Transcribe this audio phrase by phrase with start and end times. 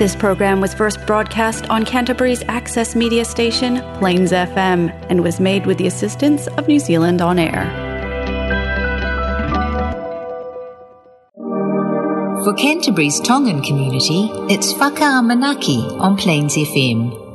[0.00, 5.66] This program was first broadcast on Canterbury's access media station, Plains FM, and was made
[5.66, 7.68] with the assistance of New Zealand On Air.
[12.42, 17.29] For Canterbury's Tongan community, it's Faka on Plains FM.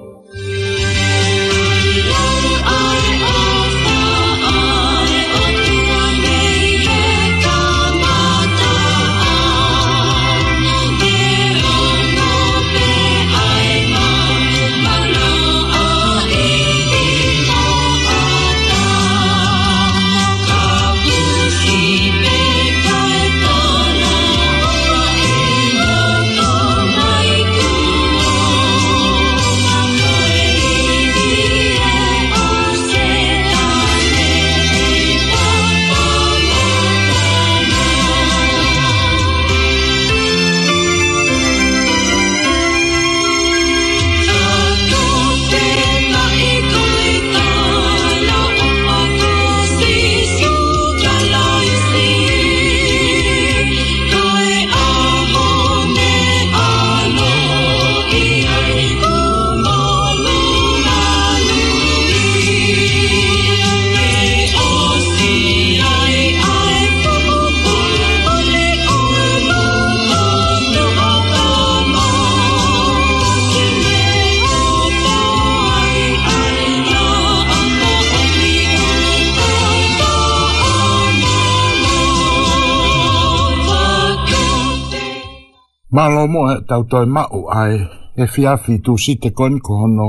[85.95, 87.75] Mā lo mō e tau toi mao ai
[88.19, 90.07] e fiafi tū si te koni ko hono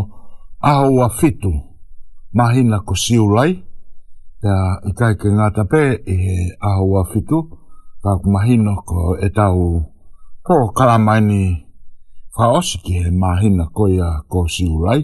[0.71, 1.53] aho wa fitu
[2.39, 3.53] mahina ko siu lai.
[4.43, 4.55] Tā
[4.89, 6.37] i kai ke ngāta tape e he
[6.71, 7.39] aho wa fitu
[8.03, 9.61] ka mahina ko e tau
[10.47, 11.45] ko karamaini
[12.35, 15.01] whaosi he mahina ko ia ko siu lai.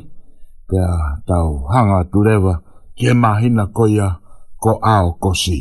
[0.71, 0.85] Tā
[1.31, 2.59] tau hanga tu rewa
[2.97, 4.17] ki he mahina ko ia
[4.59, 5.61] ko ao ko si.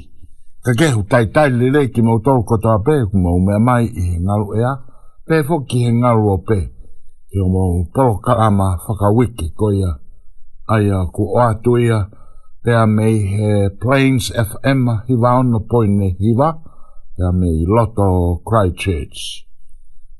[0.65, 3.17] Ka kehu tai tai lele ki mautoro ko tā pē ku
[3.61, 4.73] mai i he ngaru ea
[5.31, 6.57] pe fo ki he ngaru o pe
[7.29, 7.63] ki o mo
[7.95, 9.91] polo ka ama whakawiki ko ia
[10.73, 11.99] ai a ku o atu ia
[12.63, 13.47] pe a mei he
[13.81, 16.49] Plains FM hi wau no poi ne hi wa
[17.15, 18.09] pe mei loto
[18.49, 19.17] cry church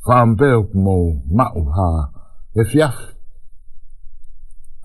[0.05, 0.95] whaam pe o mo
[1.38, 1.89] mau ha
[2.55, 3.07] he fiafi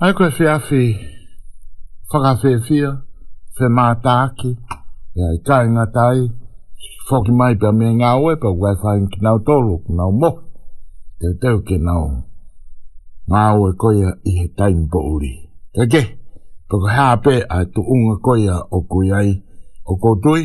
[0.03, 0.85] ai ko he fiafi
[2.11, 2.91] whakawhewhia
[3.57, 4.51] whemātāki
[5.19, 6.19] e ai kāinga tai
[7.07, 10.31] Fok mai pia me ngā oe pa wai whaim ki nau tolo ku nau mo
[11.21, 12.03] te teo ke nau
[13.31, 15.33] ngā oe koia i he taim po uri
[15.75, 16.03] te ke
[16.69, 19.31] toko hea pe a tu unga koia o kui ai
[19.85, 20.43] o ko tui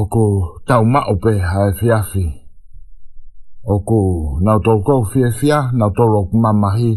[0.00, 0.22] o ko
[0.68, 2.26] tau mao pe hae fiafi
[3.74, 3.98] o ko
[4.44, 6.90] nau tolo ko fia fia nau tolo ku mamahi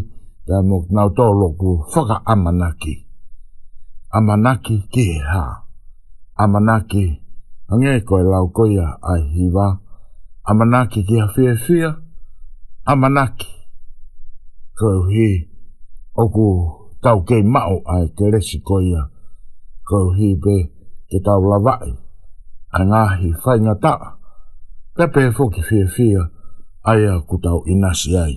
[0.46, 2.94] te anu nau tolo ku whaka amanaki
[4.16, 5.54] amanaki ki he haa
[6.42, 7.19] amanaki ki
[7.70, 9.66] Ange ko e lau koia ai hiwa.
[10.48, 11.90] A manaki ki hawhia whia.
[12.84, 13.50] A manaki.
[14.78, 15.28] Ko e hi.
[16.18, 16.46] Oku
[17.02, 19.00] tau kei mao ai te resi koia.
[19.88, 20.54] Ko e hi pe
[21.10, 21.90] ke tau lavai.
[22.72, 24.06] A ngahi whainga taa.
[24.96, 26.22] Pe pe e fwki whia whia.
[26.90, 28.34] Ai a ku tau inasi ai.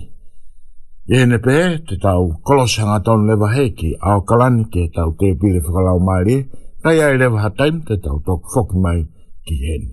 [1.10, 1.56] Iene pe
[1.88, 3.96] te tau kolosanga ton lewa heki.
[4.00, 6.46] Ao kalani ke tau te pile whakalau maire.
[6.82, 9.08] Tai ai lewa hataim te tau tok fwki maire.
[9.44, 9.84] Kigen.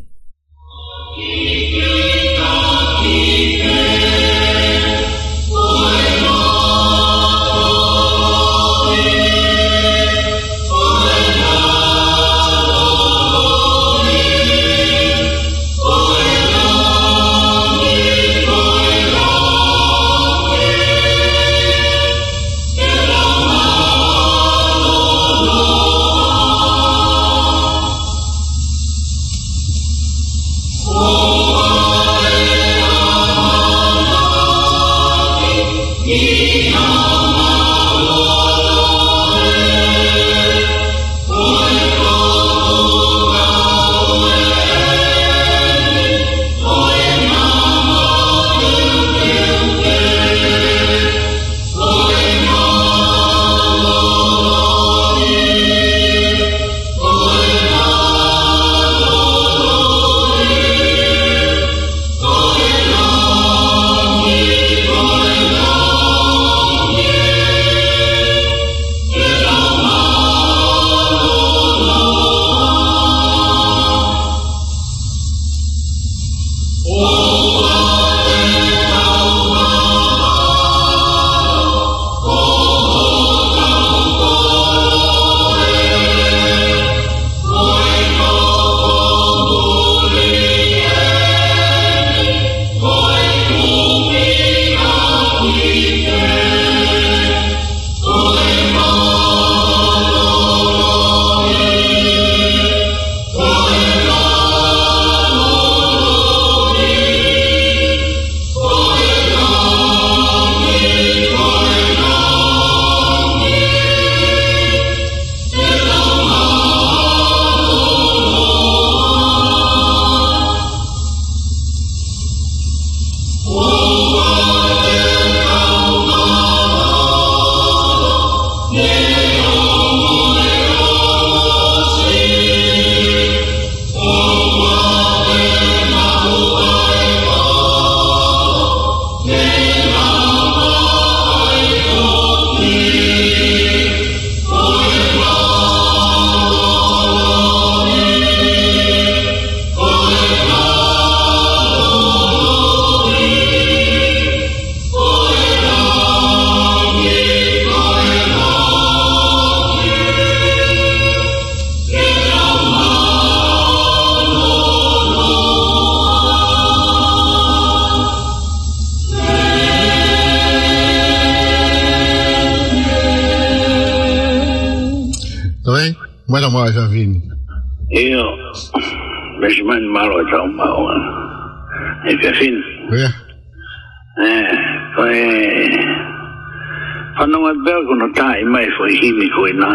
[189.00, 189.70] hini koe nā,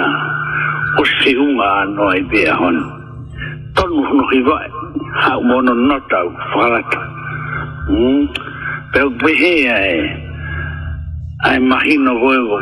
[1.01, 2.77] o se unga anoa i bea hon.
[3.77, 4.69] Tonu hono ki vai,
[5.21, 7.01] ha umono nota u whalata.
[7.89, 8.29] Hmm?
[8.93, 10.01] Pero pe he ae,
[11.51, 12.59] ae mahi no koe o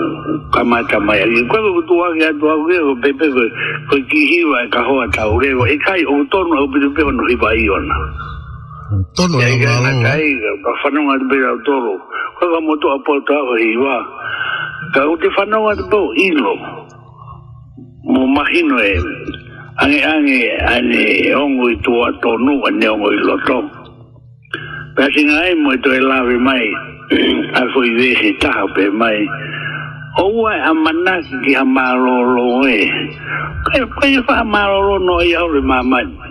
[0.55, 1.47] kamata mai aki.
[1.53, 3.47] Koe koe tu wake atu au kia pepe koe,
[3.91, 7.11] koe ki e ka hoa ta tau reo, e kai o tonu au pitu pepe
[7.11, 7.95] no ki vai iona.
[9.17, 9.59] Tonu e
[10.05, 10.29] kai,
[10.63, 11.95] pa whanunga tu pera o toro.
[12.39, 14.53] Koe koe motu apoto au hiwa, koe
[14.93, 16.53] ka u te whanau atu pō ilo
[18.13, 18.93] mō mahino e
[19.83, 20.39] ange ange
[20.73, 21.03] ane
[21.43, 23.59] ongo i tua tonu ane ongo i loto
[24.97, 26.65] pēsi ngā e mō i tō e lawe mai
[27.61, 29.25] a i vēhi taha pē mai
[30.23, 32.87] Oua e amanaki ki amarolo e.
[33.67, 36.31] kai kaya wha amarolo no i aure mamani.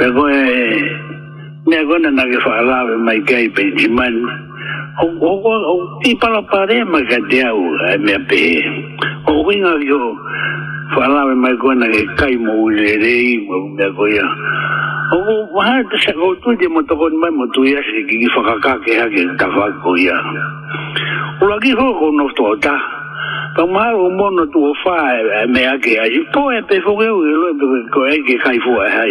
[0.00, 0.08] pe
[1.86, 3.46] go na na ge fa la ve mai gai
[5.00, 5.30] o o
[5.72, 7.00] o ti pa la pare me
[8.28, 8.40] pe
[9.28, 10.00] o go na yo
[10.96, 11.04] fa
[11.74, 14.04] na ge kai mo me go
[15.12, 15.18] o
[15.56, 19.46] wa te sa go de mo to go mai mo ka ke ha ke ta
[21.40, 22.76] o la ho no to ta
[23.50, 23.90] Pa mai
[24.54, 24.96] tu o fa
[25.50, 26.14] me ake ai.
[26.32, 27.18] Po e pe fogeu
[28.24, 29.10] ke kai fua e hai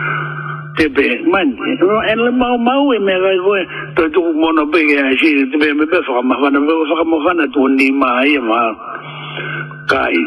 [0.77, 1.57] te pe mani
[2.11, 3.61] e le mau mau e me gai koe
[3.95, 7.67] toi tuku mono pe ke a siri te pe me pe whakamawhana pe whakamawhana tu
[7.75, 8.71] ni maa ia maa
[9.91, 10.19] kai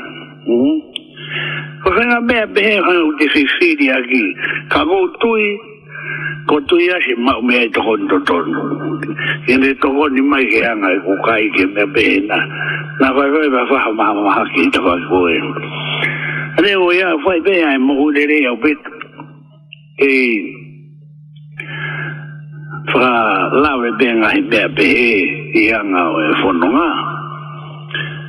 [1.84, 4.24] ko whenga mea pe hea hana u te whiwhiri aki
[4.72, 5.46] ka kou tui
[6.46, 8.60] ko tui a se mau mea i toko ntotono
[9.48, 12.38] i le toko ni mai ke anga i kukai ke mea pe hena
[13.00, 15.38] na whai whai whai whakamawhaki i tawaki koe
[16.54, 18.93] Reo ia whai pe ai mo urere au petu
[19.96, 20.54] e
[22.90, 25.12] fra lawe benga he mea pe he
[25.60, 26.90] i anga o e whanonga.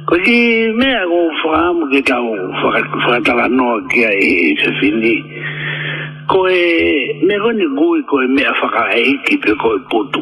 [0.05, 2.37] Ko ki mea go whaamu ke tau
[3.01, 5.17] whakatala noa kia e he se fini.
[6.29, 10.21] Ko e mea koni gui ko e mea whaka e hiki pe ko e putu.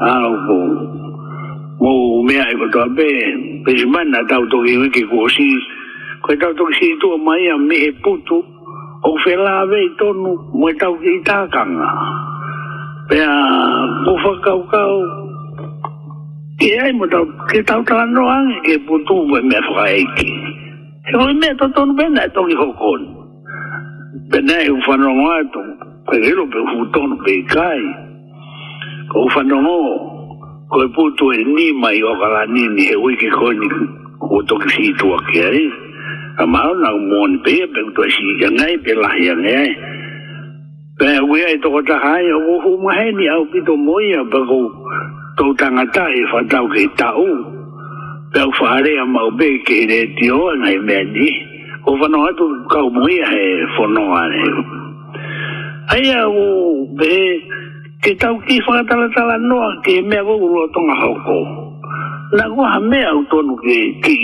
[0.00, 0.56] Aro ko
[1.80, 3.08] mo mea e kotoa pe
[3.64, 5.56] pe shumana tau toki wiki ko si
[6.22, 8.04] ko e tau toki si tu o mai a me e putu.
[8.04, 8.59] Ko e tau toki si tu o mai a me e putu
[9.02, 11.88] o fela ve tonu mo tau u ita kanga
[13.08, 13.32] pe a
[14.04, 14.52] ko fa ka
[14.92, 15.00] u
[16.82, 19.84] ai mo tau ke tau u ka no an ke bu tu ve me fra
[19.88, 20.32] e ki
[21.06, 23.00] ke o tonu ve na to ni ho kon
[24.30, 24.38] pe
[24.70, 25.60] u fa no mo ato
[26.06, 27.80] pe ke lo pe u tonu pe kai
[29.12, 29.78] ko fa no mo
[30.70, 33.48] ko e putu e nima i o nini la ni ni he u ki ko
[33.52, 33.68] ni
[34.76, 35.88] si tu a ke
[36.46, 39.68] mau na mon pe pe to si jangai pe lah yang eh
[40.98, 43.98] pe we ai tôi ta hai o hu ma he ni au pi to mo
[44.00, 44.60] ya ba ko
[45.36, 47.28] to tanga ta e fa tau ke ta u
[48.32, 51.28] pe fa re ma be ke re tio na me ni
[51.86, 53.42] o fa no tu ka mo ya he
[53.76, 54.42] fo no ane
[55.92, 56.48] ai o
[56.98, 57.12] be
[58.02, 60.94] ke tau ki fa tala tala no mẹ me go tôi tonga
[61.26, 61.38] cô,
[62.36, 64.16] na go ha me au tonu ke ki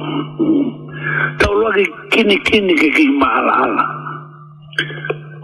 [1.38, 3.84] Tau lagi kini kini ke ki maalala.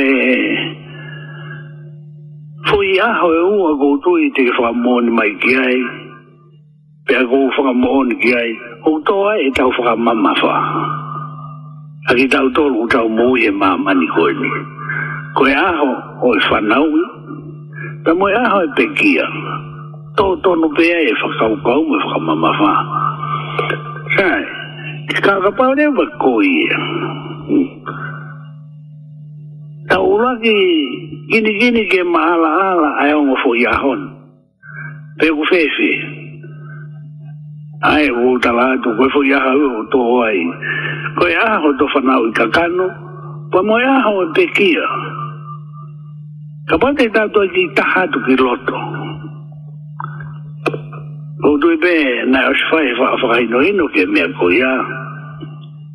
[2.65, 5.81] Fui aho e ua koutu i te whakamoni mai kiai.
[7.07, 8.53] Pea kou whakamoni kiai.
[8.83, 11.02] Kou toa e tau whakamama whakamama.
[12.05, 14.49] a ki tau tolu tau mō e mamani koe ni.
[15.35, 15.93] Koe aho
[16.27, 17.03] o e whanau i,
[18.05, 19.25] ta moe aho e pekia,
[20.17, 22.73] tō tonu pēa e whakaukau me whakamamawha.
[24.17, 24.43] Sai,
[25.09, 26.79] ki kākapau rewa koe e.
[29.89, 30.55] Ta ulaki
[31.31, 34.01] gini gini ke mahala ala ai ongo fo i ahon.
[35.19, 36.12] Pēku whewhi,
[37.83, 40.39] ae o tala to koe fo iaha u o to oai
[41.19, 42.85] koe aha o to whanau i kakano
[43.51, 44.87] koe mo iaha o te kia
[46.71, 48.77] ka pate tato e ki taha tu ki loto
[51.49, 51.93] o tui pe
[52.31, 54.73] na e osi fai wha wha ino ino ke mea ko ia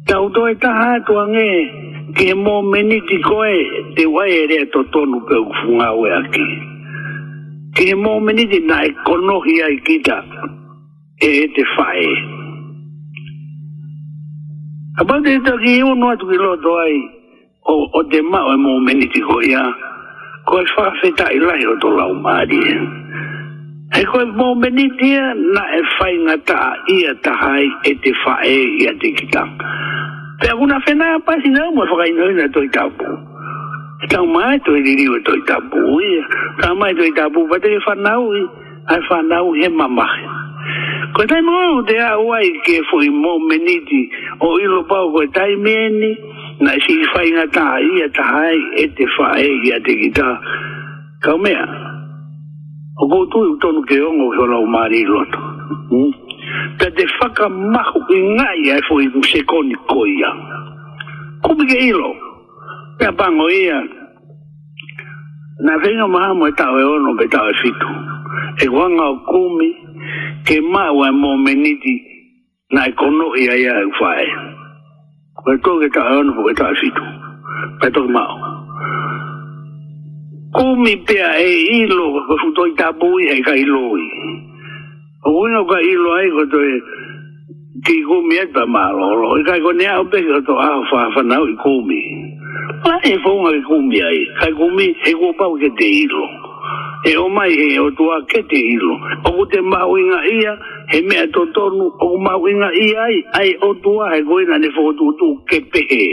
[0.08, 1.50] ta uto e taha tu ange
[2.16, 3.56] ke mo meniti koe
[3.96, 6.48] te wai e rea to tonu pe ufunga ue aki
[7.76, 10.20] ke mo meniti na e konohi ai kita
[11.20, 12.08] e te whae.
[14.98, 16.96] A pate e taki e unu atu ki loto ai
[17.66, 19.64] o, o te mau e mō meni ki koi a
[20.46, 22.76] ko e i lai o tō lau māri e.
[23.94, 26.60] He koe mō meni tia na e whae ngata
[26.92, 29.42] ia tahai e te whae i a te kita.
[30.40, 33.06] Pea kuna whena a pasi nau mo e whakainoina toi tāpū.
[34.06, 35.82] E tau mai toi liriu e toi tāpū
[36.12, 36.22] ia.
[36.62, 38.42] Tau mai toi tāpū pate e whanau i.
[38.88, 40.38] Ai whanau he mamahe.
[41.14, 42.12] Kotai mo de a
[42.64, 44.08] ke foi mo meniti
[44.40, 46.12] o ilo pau kotai meni
[46.60, 50.28] na si fai nga ta ia ta hai e te fai ia te kita.
[51.24, 51.64] Ka mea.
[53.02, 55.40] O koutu i utonu ke ongo ke lau mari loto.
[56.76, 56.94] Ta hmm?
[56.96, 59.74] te whaka mahu i ngai ai foi msekoni
[61.42, 62.12] Kumi ke ilo.
[63.16, 63.80] pango ia.
[65.66, 66.06] Na venga
[66.48, 67.90] e tau e ono pe tau e fitu.
[68.58, 68.66] E
[70.48, 71.94] ke mai wa mo meniti
[72.72, 74.24] na e kono e ai ai fai.
[75.44, 77.04] Koe tō ke ta ono po ke ta fitu.
[77.80, 78.36] Pai tō ke mao.
[80.56, 81.48] Kumi pia e
[81.84, 84.06] ilo ka futo i tabu i hei ka ilo i.
[85.28, 86.74] O wino ka ilo ai koe tō e
[87.84, 89.12] ki kumi e ta malo.
[89.28, 92.02] O i kai kone au pe kato aho fa fanau i kumi.
[92.84, 94.18] Pai e fonga i kumi ai.
[94.40, 96.24] Kai kumi e kua pau ke te ilo.
[96.26, 96.47] Kumi
[97.04, 98.98] e o mai he o tua kete hilo.
[99.24, 100.58] O ku te mau inga ia,
[100.90, 104.58] he mea to tonu, o ku mau inga ia ai, ai o tua he goena
[104.58, 106.08] ne tu ke pehe.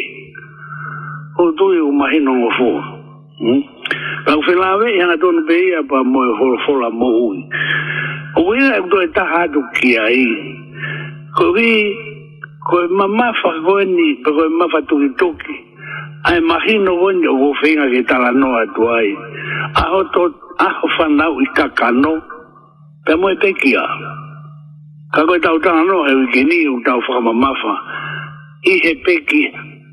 [1.37, 2.71] O tu e o mahi nongo fō.
[4.25, 4.41] Kau hmm?
[4.47, 7.43] whenawe, i hanga tonu pe ia pa moe holofola mo ui.
[8.37, 10.25] O ku inga e kuto e taha atu ki a i.
[11.35, 11.69] Ko vi,
[12.69, 12.87] ko e
[13.41, 15.55] fa goeni, pa ko e fa tuki tuki.
[16.25, 19.11] Ai mahi nongo ni o ku whenga ke tala noa tu ai.
[19.83, 20.03] Aho
[20.59, 22.13] aho whanau i kakano,
[23.05, 23.83] pe mo e pekia.
[25.13, 27.73] Ka koe tau tanga no, e wiki ni u tau whakamamafa,
[28.65, 29.43] i he peki,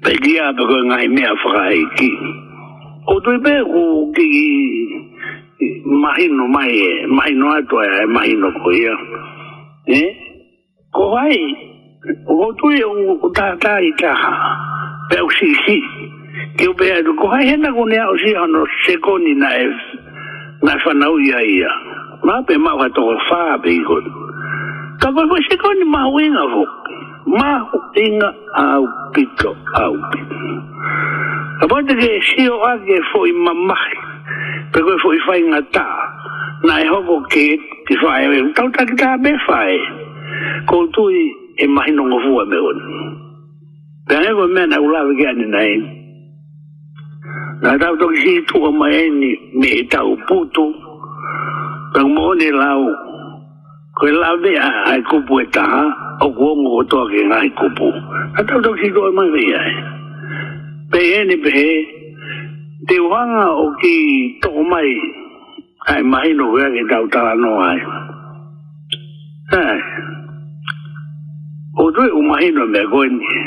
[0.03, 2.11] pekia pe koe ngai mea whakaiki.
[3.09, 4.31] O tui pe ku ki
[5.87, 8.95] mahino mai e, mahino atua e, e mahino ko ia.
[9.89, 10.03] E?
[10.95, 11.43] Ko hai,
[12.27, 14.33] o tui e u tātai taha,
[15.11, 15.79] pe u sisi,
[16.59, 19.67] ki u pe atu, ko hai hena kunea o si ano sekoni na e
[20.63, 21.73] na fanau ia ia
[22.23, 23.99] ma pe ma wa to fa be go
[25.03, 26.63] ka ko ko se ko ni ma we na vo
[27.35, 28.31] ma ho tinga
[28.63, 29.93] au pito au
[31.63, 33.79] a bon de si o a ge fo i ma ma
[34.71, 35.43] pe ko fo i fa i
[35.75, 35.87] ta
[36.63, 37.59] na e ho ko ke
[37.91, 39.79] ti fa e un ta ta ta be fa e
[40.71, 41.23] ko tu i
[41.59, 42.79] e ma no vo me on
[44.03, 46.02] Tengo men a ulave que ani na ele
[47.63, 50.65] na tau toki si tua maeni me e tau puto
[51.95, 52.83] tau mone lau
[53.95, 55.83] koe lau de a ai kupu e taha
[56.27, 57.87] o kuongo o toa ke ngai kupu
[58.35, 59.75] na tau toki si tua mai vei ai
[60.91, 61.53] pe ene pe
[62.89, 63.95] te wanga o ki
[64.43, 64.89] toko mai
[65.95, 67.79] ai mai no vea ke tau tala no ai
[69.59, 69.81] ai
[71.83, 73.39] o tue umahino me goenye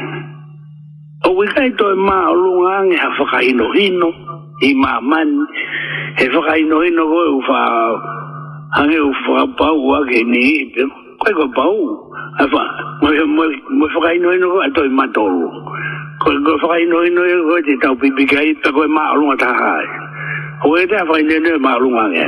[1.24, 4.10] o we kai to ma lu ngang ha fa kai no hino
[4.68, 5.30] i ma man
[6.20, 7.60] he fa kai no go u fa
[8.76, 10.44] ha ge u fa pa u a ge ni
[10.76, 11.88] pe ko go pa u
[12.38, 12.64] ha fa
[13.02, 13.08] mo
[13.38, 13.44] mo
[13.80, 15.24] mo fa kai no go to ma to
[16.22, 18.84] ko go fa kai no hino go e ti ta pi pi kai ta go
[18.92, 19.74] ma lu ta ha
[20.64, 22.28] o we ta fa kai no ma lu ngang e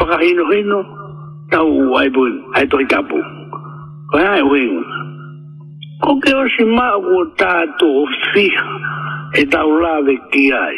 [0.00, 0.80] fa kai no
[1.52, 2.24] ta u ai bu
[2.56, 3.20] ai to i ka bu
[4.10, 4.76] ko ai wing
[6.02, 7.88] ko ke o si ma o ta to
[8.30, 8.44] fi
[9.42, 10.76] e ta o la ve ki ai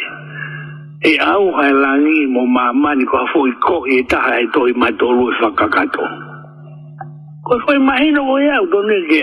[1.11, 4.17] e au ha la ni mo ma ma ni ko fo i ko e ta
[4.25, 6.05] ha e to i ma to lu fa ka ka to
[7.45, 9.21] ko fo imagino o ia do ne ge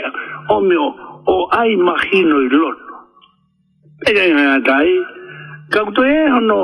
[0.54, 0.88] o me o
[1.34, 2.70] o ai imagino i lo
[4.06, 4.96] e ga ga ta i
[5.74, 6.60] ka to e no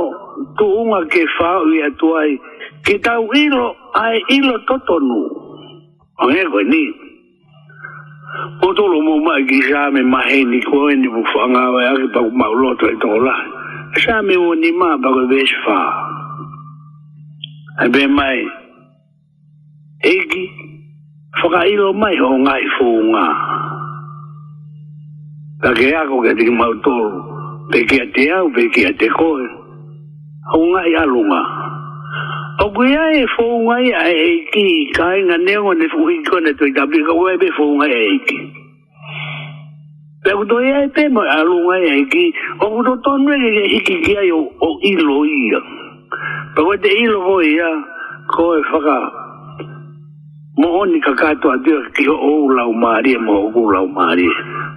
[0.58, 2.38] tu unha ke fa o ia tu ai
[2.86, 3.66] ke ta u ilo
[3.98, 5.22] ai ilo to to nu
[6.22, 6.84] o e ko ni
[8.60, 13.34] Otolo mo ma gisa me maheni ko ni bufanga wa ya pa ma loto itola.
[14.02, 15.80] Sa me oni ma ba ko besfa.
[17.86, 18.42] Abe mai.
[20.02, 20.44] Egi
[21.38, 23.26] faka ilo mai ho ngai funga.
[25.62, 27.20] Ka ke ya ko ke ti ma otolo.
[27.70, 29.30] Pe ke te au pe ke te ko.
[30.52, 31.63] Ho ngai alunga.
[32.60, 37.00] Oku ia e whōngai a eiki, ka e ngā neo ngane whui kone tui tapi,
[37.02, 38.36] ka ua e pe whōngai a eiki.
[40.24, 42.22] Pēku toi ai pē mai alungai a eiki,
[42.62, 45.58] oku to tonu e ke hiki kia i o ilo ia.
[46.54, 47.72] Pēku te ilo ko ia,
[48.36, 48.94] ko e whaka,
[50.62, 54.28] mohoni ka kātua tia ki o ou lau maari e mo oku lau maari.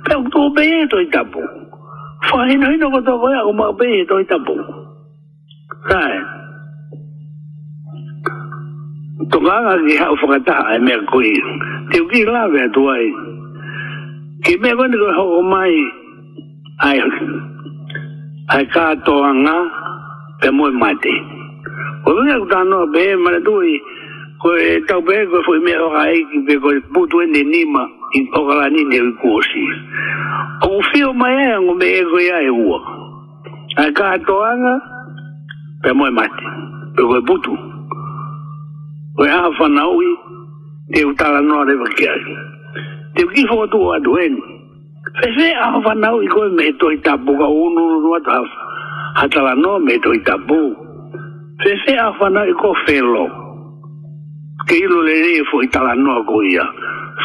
[0.10, 1.46] Pēku tō pē e toi tapu.
[2.32, 4.58] Whahino hino katoa koe a kumau pē e toi tapu.
[5.86, 5.94] Tae.
[5.94, 6.26] Tae.
[9.18, 11.34] to ka ka ki hau whakata ai e mea koi.
[11.90, 13.08] Te uki la vea ai.
[14.44, 15.74] Ki mea koni koi hoko mai
[16.86, 17.02] ai
[18.54, 19.58] ai ka toa ngā
[20.42, 21.02] pe moe mate.
[21.02, 21.14] te.
[22.06, 23.82] Ko vinga kuta anoa pe he mara tui
[24.42, 27.84] koe e tau pe he koi fui mea oka eiki pe koi putu ene nima
[28.14, 29.64] in oka la ni ne kuosi.
[30.70, 32.80] O fio mai e ngu me e koi ai ua.
[33.82, 34.74] Ai ka toa ngā
[35.84, 36.30] pe moe mate.
[36.30, 36.46] te.
[36.96, 37.58] Pe koi putu.
[39.26, 40.12] whafanau i
[40.94, 42.36] te utala noa rewa ki ari.
[43.16, 44.42] Te kifo atu atu enu.
[45.22, 48.62] Whewhe a whanau i koe me toi tapu ka unu no atu hafa.
[49.18, 50.54] Hatala noa me toi tapu.
[51.66, 53.26] Whewhe a whanau i koe whelo.
[54.68, 56.64] Ke ilo le rei fo i tala noa ko ia.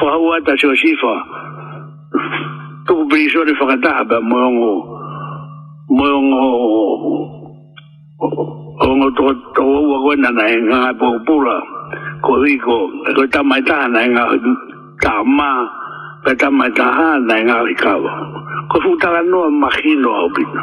[0.03, 1.15] Whahau ata sio sifa.
[2.87, 4.73] Tuku briso re whakataha pa moongo.
[5.93, 6.41] Moongo.
[8.83, 11.57] Ongo toko toko ua koe nana e ngā pōpura.
[11.61, 11.72] Moongo.
[12.23, 12.77] ko hiko,
[13.19, 14.53] ko tamaitaha nai e ngā hiku,
[15.03, 15.51] tā mā,
[16.25, 18.13] ko tamaitaha nai e ngā hikawa.
[18.71, 20.63] Ko futaka noa makino au pina,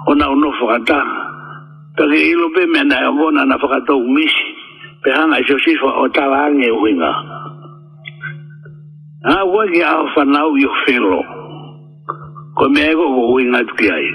[0.07, 0.99] o nau no whakata,
[1.97, 4.45] pe ke ilo pe mea nai avona na whakata umisi,
[5.03, 7.13] pe hanga siosifa o tāra ange uinga.
[9.25, 11.19] Nā ua ki aho whanau i o whelo,
[12.55, 14.05] ko mea ego ko uinga tuki ai,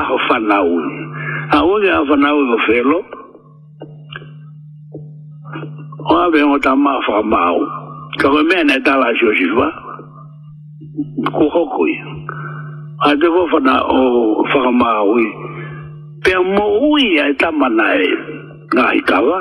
[0.00, 1.09] aho whanau uinga
[1.50, 2.98] a o ge a fanau go felo
[6.10, 7.58] o a be o ta ma fa mau
[8.18, 9.66] ka go me ne ta la jo jiva
[11.34, 11.94] ko ho ko i
[13.10, 13.98] a de go fana o
[14.52, 15.26] fa mau i
[16.24, 18.08] pe mo u i a ta ma na e
[18.74, 19.40] na i ka wa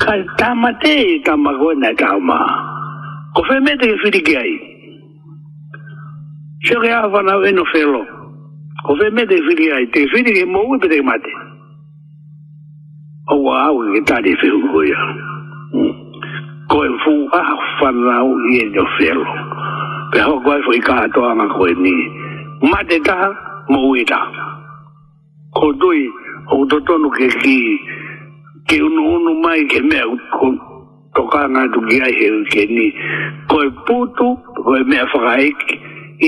[0.00, 2.38] ka ta ma te ta ma go na ka ma
[3.36, 4.54] ko fe me te fi di ge ai
[6.60, 8.02] Chegue a vanar no felo
[8.84, 11.02] o fe me de fili ai te fili e e ke mou e pe te
[11.02, 11.32] mate
[13.26, 15.00] o wa au ke ta de fe ugo ya
[16.70, 17.42] ko e fu a
[17.80, 19.24] fana u i e de ofelo
[20.12, 21.92] pe ho kwa e fu i ka ato anga ko e ni
[22.70, 23.16] mate ta
[23.68, 24.20] mou e ta
[25.58, 26.06] ko dui
[26.50, 27.58] o dotonu ke ki
[28.68, 30.06] ke unu unu mai ke mea
[30.38, 30.54] ko
[31.14, 32.94] toka nga tu ki ai heu ke ni
[33.48, 34.28] ko e putu
[34.62, 35.74] ko e mea whakaiki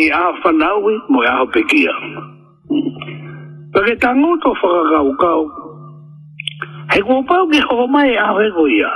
[0.02, 2.29] i a fana u i mo e aho pe kia ko
[3.74, 5.42] Pake tango to whakakau kau.
[6.90, 8.92] Hei kua pau ki hoko mai a hoi koi a.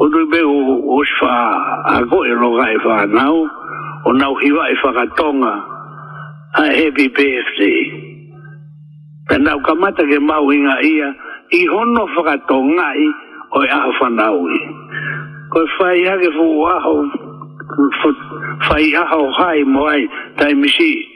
[0.00, 1.36] O tui pe o si wha
[1.92, 3.36] a koe roka e wha nau.
[4.08, 5.54] O nau hiwa e whakatonga.
[6.56, 7.78] A happy birthday.
[9.28, 11.08] Pe nau kamata ke mau inga ia.
[11.52, 13.06] I hono whakatonga i
[13.52, 14.60] o e aho wha nau i.
[15.52, 16.96] Koe whai ake fuu aho.
[18.68, 20.04] Whai aho hai moai.
[20.36, 21.15] taimisi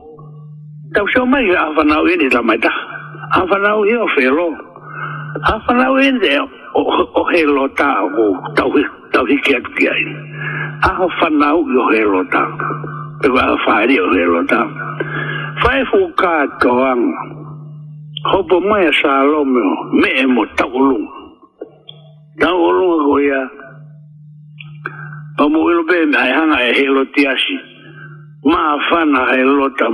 [0.95, 2.69] tau seo mai a whanau e ni la mai ta.
[3.31, 4.47] A whanau e o whelo.
[5.43, 6.39] A whanau e ne
[6.75, 6.81] o,
[7.19, 8.71] o he lo ta o tau,
[9.13, 10.03] tau hiki atu ki ai.
[10.83, 12.43] A ho whanau e o he lo ta.
[13.23, 14.59] E wa a whaere o he lo ta.
[15.63, 17.05] Whae fu ka to ang.
[18.25, 21.07] Hopo mai a sa lo meo me e mo tau lung.
[22.39, 23.41] Tau lung a goya.
[25.37, 27.55] Pamu ilo be me hanga e he lo ti asi.
[27.55, 27.70] Tau lung a goya.
[28.43, 29.85] Ma maafana he lota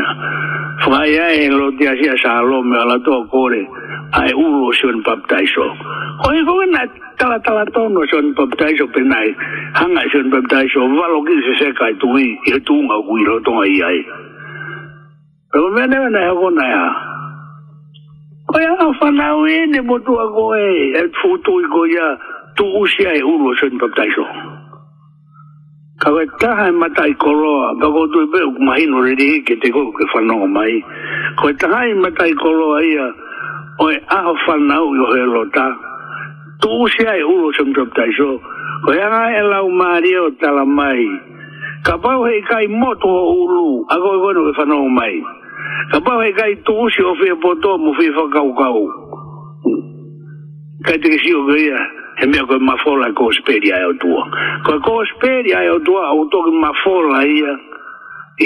[0.86, 3.66] Whakai ai he loti asia sa alome ala toa kore
[4.14, 5.66] ai uro siwen paptaiso.
[6.22, 6.86] Ko he koe nā
[7.18, 9.34] tala tala tono siwen paptaiso penai
[9.74, 13.98] hanga siwen paptaiso lo che se kai tu i e tu ma guiro to ai.
[15.50, 17.16] Pero mea newa ne hako nai ha.
[18.54, 20.26] Oya a whanau e ne motu a
[20.58, 22.08] e tfutu i goe a
[22.56, 24.24] tu usi a e uru o sen paptaiso.
[26.02, 29.70] Kawe taha e mata i koroa, bako tu e pe ukumahino re rehe ke te
[29.70, 30.82] koe ke whanau mai.
[31.38, 33.06] Kawe taha e mata i koroa ia,
[33.86, 35.66] oi a whanau i ohe lota,
[36.60, 38.30] tu usi a e uru o sen paptaiso,
[38.90, 41.06] oi a ngai e lau maari o tala mai.
[41.86, 45.38] Ka pau hei kai motu uru, a goe no ke whanau mai.
[45.90, 46.22] Kapau eh.
[46.26, 46.28] eh.
[46.30, 48.82] eh, e kai tu usi o fia poto mu fia whakau kau.
[50.84, 51.78] Kai te kisi o kia,
[52.20, 54.22] he mea koe mafola e kosperia e o tua.
[54.66, 57.52] Koe kosperia e o tua, o toki mafola ia,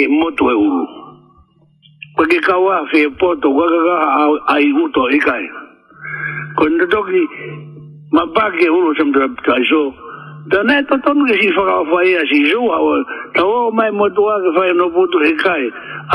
[0.01, 0.85] e motu e uru.
[2.17, 5.45] Koe ke kaua fia poto, koe kaka ai uto i kai.
[6.57, 7.23] Koe natoki,
[8.13, 9.29] mapake uru samtua
[9.61, 9.83] iso,
[10.53, 12.93] Da nei to ton ke si fora fo si jo ha o
[13.37, 13.45] ta
[13.77, 15.65] mai mo to ke fa no puto he kai.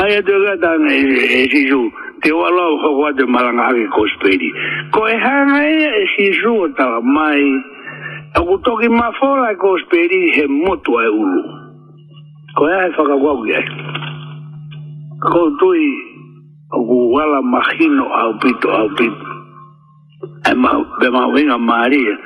[0.02, 1.80] Ai de ga da nei si jo
[2.22, 4.50] te o lo ho wa de malanga ke kospedi.
[4.94, 7.42] Ko e ha nei e si jo ta mai
[8.38, 11.42] o puto ke ma fora ke kospedi he mo to ulu.
[12.54, 13.58] Ko e fa ka wa ke.
[15.26, 15.82] Ko tui
[16.70, 19.26] o ku wala mahino au pito au pito.
[20.50, 22.14] E ma, be ma winga maria.
[22.14, 22.18] Ma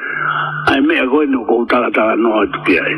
[0.66, 2.94] ai me a goi no ko tala tala no atu ki ai.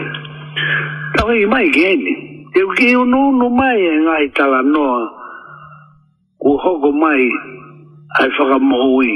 [1.16, 2.14] Tau i mai geni,
[2.52, 4.84] te uki u no no mai e ngai tala no
[6.42, 7.22] ku hoko mai
[8.20, 9.12] ai whaka mo ui.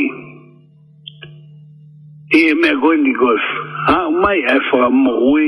[2.33, 3.39] I e me a goi ni goi,
[3.89, 5.47] ha mai ai whaka mo ui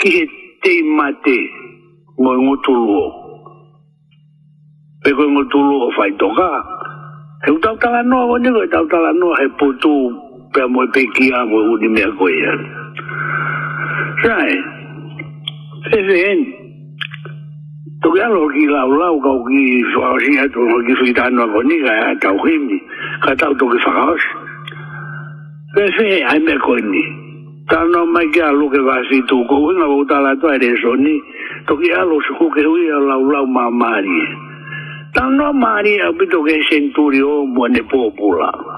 [0.00, 0.24] ki he
[0.62, 1.38] te mate
[2.20, 3.04] ngoi ngotu luo.
[5.04, 6.50] Pe koi ngotu luo whaitoka,
[7.44, 9.96] he utau tala no, o nigo i tau tala no he putu
[10.52, 12.54] pe a mwen pe ki anwen ou ni mwen kwenye.
[14.22, 14.56] Sany,
[15.96, 16.40] e fen,
[18.02, 19.62] tou ki alon ki la ou la ou kou ki
[19.94, 22.78] fawazin ya tou kou ki fwitan wakon ni, kaya tau kimi,
[23.26, 24.26] kata ou tou ki fawaz.
[25.76, 27.04] Pen fe, ay mwen kwenye.
[27.70, 31.14] Tau nou mwen ki alon ke wazitou kou, kou kwenye wakon tala tou aere soni,
[31.70, 34.26] tou ki alon sou kou ke wye la ou la ou ma marie.
[35.14, 38.69] Tau nou marie, api tou ke sentourio mwen e popou la ou.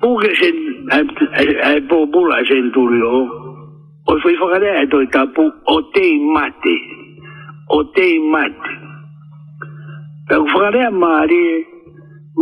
[0.00, 0.56] Puukesin,
[0.92, 3.12] ei eh, puu eh, eh, mulla sen tuli jo.
[4.08, 6.76] Ois voi vaikka nähdä, että oikaa puu otei mati.
[7.68, 8.72] Otei mati.
[10.30, 11.66] Ja kun vaikka nähdä maali,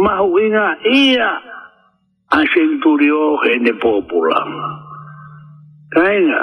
[0.03, 0.53] mä huin
[0.94, 1.31] iä
[2.33, 4.47] asen tuli jo ennen puu mulla.
[5.94, 6.40] Kaina.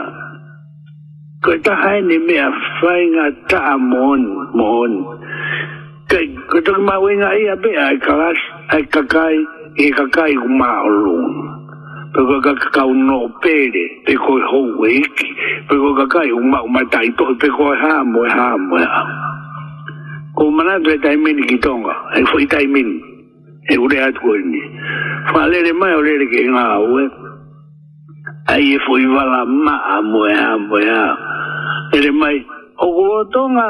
[1.45, 2.51] Kun tähän ennen meä
[2.81, 4.91] fainga taa mon, mon.
[6.51, 8.37] Kun tuli mä huin iä peä, ei kakas,
[8.73, 9.35] ei kakai.
[9.75, 11.53] e ka kai ku ma o lunga.
[12.15, 15.27] Pei ka kai no pere, pei koi hou e iki,
[15.67, 18.75] pei koi ka kai ku ma mai tai to, pei koi e hamo e hamo
[18.79, 19.17] e hamo.
[20.35, 22.95] Ko manatu e tai meni ki tonga, e fai tai meni,
[23.71, 24.61] e ure atu koi ni.
[25.31, 27.03] Fa lere mai o lere ke ngā ue,
[28.55, 31.35] ai e fai wala ma amo e hamo e hamo.
[31.99, 32.37] Ere mai,
[32.79, 33.67] o kua tonga,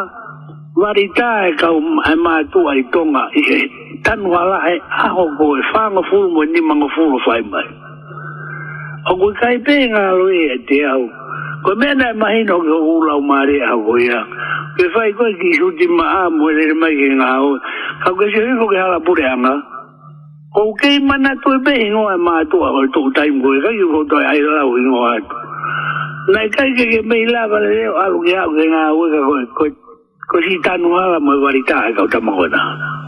[0.75, 3.59] Varita e ka e mātua i tonga i he
[4.05, 7.67] tanu ala e aho koe whanga fulu mo ni manga fulu whai mai.
[9.09, 11.01] O koe kai pē ngā loe e te au.
[11.65, 14.21] Koe mea nai mahi no ke ulau mare a koe a.
[14.77, 17.51] Koe whai koe ki suti ma a mo e mai ki ngā ho.
[18.05, 19.55] Ka koe se hiko ke hala pure anga.
[20.55, 24.21] O kei mana toi pē ingoa e mātua o tō taim koe kai ki koto
[24.21, 25.41] ai lau ingoa atu.
[26.35, 29.49] Nai kai ke ke mei lava le reo alu ki au ke ngā koe ka
[29.59, 29.73] koe.
[30.31, 32.61] Koe si tanu ala mo e warita e kau tamakona.
[32.69, 33.04] Koe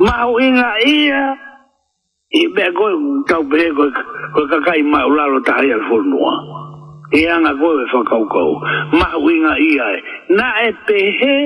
[0.00, 1.22] mau inga ia
[2.32, 2.86] i be go
[3.28, 3.84] tau be go
[4.34, 6.34] ko ka kai ma ula lo ta ia fo noa
[7.20, 8.52] e anga go fo kau kau
[9.00, 10.00] mau inga ia e.
[10.36, 11.36] na e pe he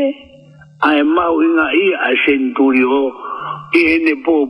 [0.87, 3.01] ai e mau inga ia a centurio
[3.75, 4.47] i ene po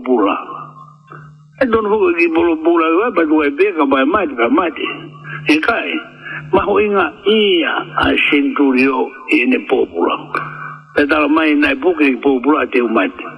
[1.54, 4.48] e don ho ki bolo pula va ba go be ka ba e ma ka
[4.52, 4.68] ma
[5.48, 5.90] e kai
[6.52, 7.72] mau inga ia
[8.06, 10.16] a centurio i ene po pula
[10.98, 13.32] e tala mai na e buke i po pula te umate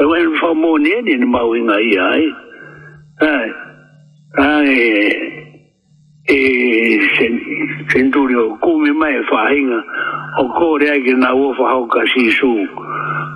[0.00, 2.24] pe wen fo mo ne ni ni ma wen ai ai
[3.24, 3.48] ai
[4.44, 4.76] ai
[6.34, 6.36] e
[7.16, 7.34] sen
[7.90, 9.80] sen du ri o ku mi mai fa e hinga
[10.44, 12.48] o ko re ai ki na wo fa ho ka si su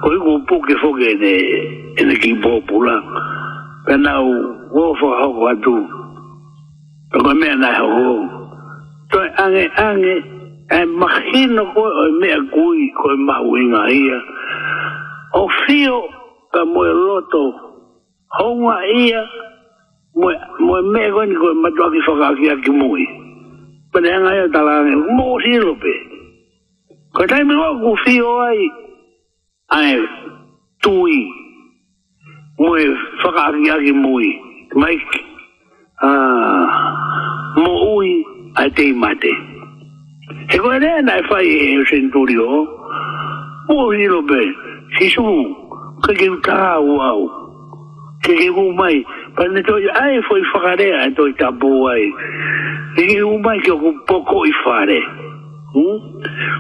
[0.01, 1.33] ko i ku pu ke fo ke ne
[2.01, 2.97] e ne ki bo pu la
[3.85, 4.13] pe na
[4.77, 5.77] wo fa ho ka tu
[7.13, 8.15] pe ko me na ho ho
[9.13, 10.15] to ange ange
[10.81, 11.85] e mahino ko
[12.21, 14.01] me kui ko ma wen ai
[15.45, 16.05] o fio
[16.55, 17.43] ka moe loto
[18.39, 19.21] honga ia
[20.19, 20.35] moe,
[20.67, 23.05] moe mea koe ni koe matua ki whakaakia ki mui
[23.93, 25.95] pene hanga ia talane mō sirope
[27.15, 28.63] koe taimi koe ku fio ai
[29.79, 29.99] ae
[30.83, 31.17] tui
[32.63, 32.85] moe
[33.25, 34.29] whakaakia ki mui
[34.81, 34.95] mai
[36.07, 36.65] uh,
[37.63, 38.11] mō ui
[38.63, 39.31] ai tei mate
[40.55, 42.47] he koe rea nai whai e o centurio
[43.71, 44.43] mō sirope
[44.95, 45.25] Sisu,
[46.05, 47.21] kage ka wau
[48.23, 48.97] kage u mai
[49.37, 52.05] pa ne to ai foi fakare to ta bo e ai
[52.97, 54.99] kage u mai ke ku poco i fare
[55.75, 55.97] hm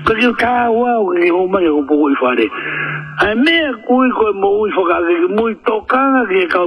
[0.08, 2.46] kage ka wow kage u mai ku poco i fare
[3.26, 3.56] a me
[3.88, 6.62] ku e ko mo u e fakare ke muy toka ke ka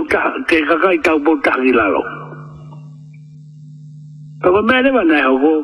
[0.51, 2.01] ke ka ka ta bo ta ki lalo
[4.45, 5.55] pa me ne va na ho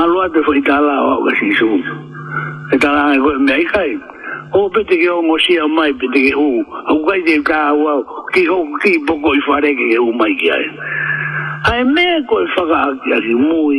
[0.00, 1.78] Alua te fai tala o kasi sumu.
[2.72, 3.90] E tala ngai koe mea ikai.
[4.52, 6.58] o pete ke ongo sia mai pete ke hu
[6.90, 7.94] au kai te ka hua
[8.34, 10.64] ki ho ki boko i whare ke hu mai ki ai
[11.74, 13.78] ai me ko i whaka aki aki mui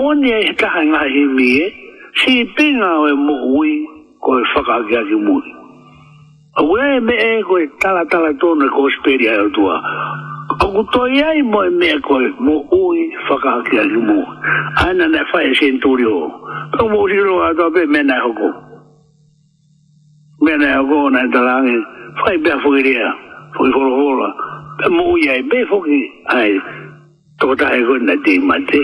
[0.00, 1.02] oni e taha ngā
[1.36, 1.68] mi e
[2.22, 3.74] si pinga o e mohui
[4.24, 5.52] ko i whaka aki aki mui
[6.62, 9.80] au e me e ko i tala tala tono ko speri ai o tua
[10.60, 14.22] Aku toi ai moe mea koe, mo ui whakaakea ki mo.
[14.84, 16.28] Aina ne whae sen turi o.
[16.76, 18.52] Kau mo siro a tope mena hoko
[20.40, 21.76] mene a gona e talange,
[22.24, 23.08] fai bea fukirea,
[23.54, 24.28] fuki kolo
[24.78, 25.58] pe muia e be
[26.36, 26.60] ai,
[27.38, 28.82] tota e gona di mate,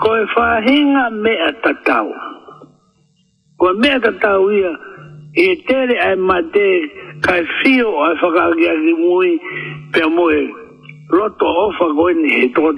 [0.00, 2.08] koe fahinga mea tatau,
[3.56, 4.72] koe mea tatau ia,
[5.34, 6.68] e tere mate,
[7.22, 9.30] kai fio ai whakaakia ki mui,
[9.92, 10.48] pe mui,
[11.10, 12.70] roto ofa koe ni he koe,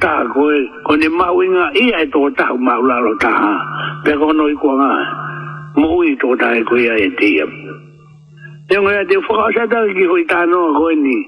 [0.87, 3.55] koe ni mawinga ia e tota maulalo taha,
[4.05, 5.31] pe kono i kua ngai
[5.77, 7.47] mo i to ta e ko ia e te ia
[8.69, 11.19] te ngai te fo ka sa ta ki ho i ta no ko ni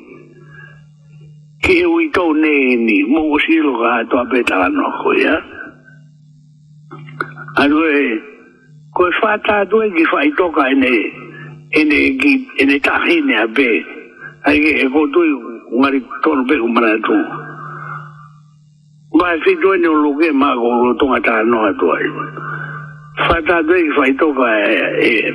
[1.65, 2.55] ki he u e, e i to ne
[2.85, 5.37] ni mo o si lo ga to ape ta no ko ia
[7.65, 8.21] alu e
[8.93, 10.95] ko e fa ta do e ki fa i to ka e ne
[11.81, 13.71] e ne ki e ne ta hi ne a be
[14.45, 15.33] ai e ko to i
[15.81, 17.17] ngari to no pe umara tu
[19.15, 22.19] Mae fi dwi'n ni'n lwgu yma gwrw, dwi'n gadael no a dwi'n
[23.19, 24.27] Φαντάζομαι έχει φαϊτό
[24.67, 24.75] ε,
[25.07, 25.31] ε,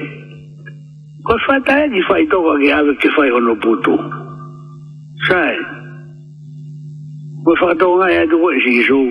[1.27, 3.99] Πώς φαντάζει φαϊτό βαγιάδο και φαϊγονο πούτου.
[5.27, 5.55] Σάι.
[7.43, 9.01] Πώς φαντόγα για το γοησίσου.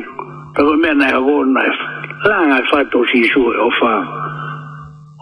[0.52, 1.64] Πεγωμένα αγώνα.
[2.26, 3.96] Λάγα φάτο σίσου ε, οφά.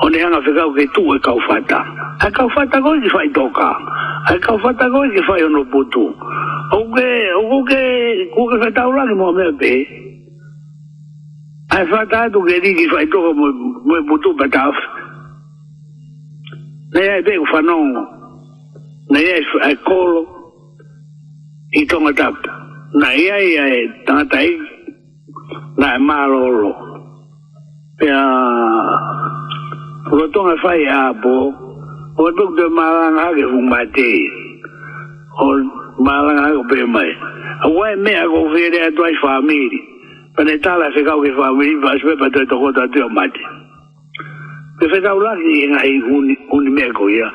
[0.04, 1.80] Όνε άνα φεγάω και του εκαου φάτα.
[2.26, 3.40] Ακαου φάτα γόζι φαίνεται.
[4.34, 6.06] Ακαου φάτα γόζι φαϊγονο πούτου.
[6.78, 7.10] Ογγε,
[7.56, 7.84] ογγε,
[8.40, 9.72] ογγε φαταουλάκι μου αμέπε.
[11.70, 13.46] ai fa ta tu ke di fa to mo
[13.86, 14.70] mo mo tu ba ta
[16.94, 17.78] le ai be fa no
[19.10, 19.98] le ai fa ko
[21.80, 22.30] i to ma ta
[23.00, 23.64] na ia e ia
[24.06, 24.52] ta ta i
[25.80, 26.70] na ma lo lo
[27.98, 28.24] pe a
[30.14, 31.36] ro to ma fa ia bo
[32.16, 34.08] o tu de ma la na ke fu ma te
[35.42, 35.46] o
[36.04, 37.10] ma la na ko pe mai
[37.66, 39.95] a wa me a go fe re a tu ai famiri
[40.36, 43.40] penetala se kau ke fa mi va se pa te to kota te mate
[44.78, 47.28] te fe kau la ni nga i un un me ko ia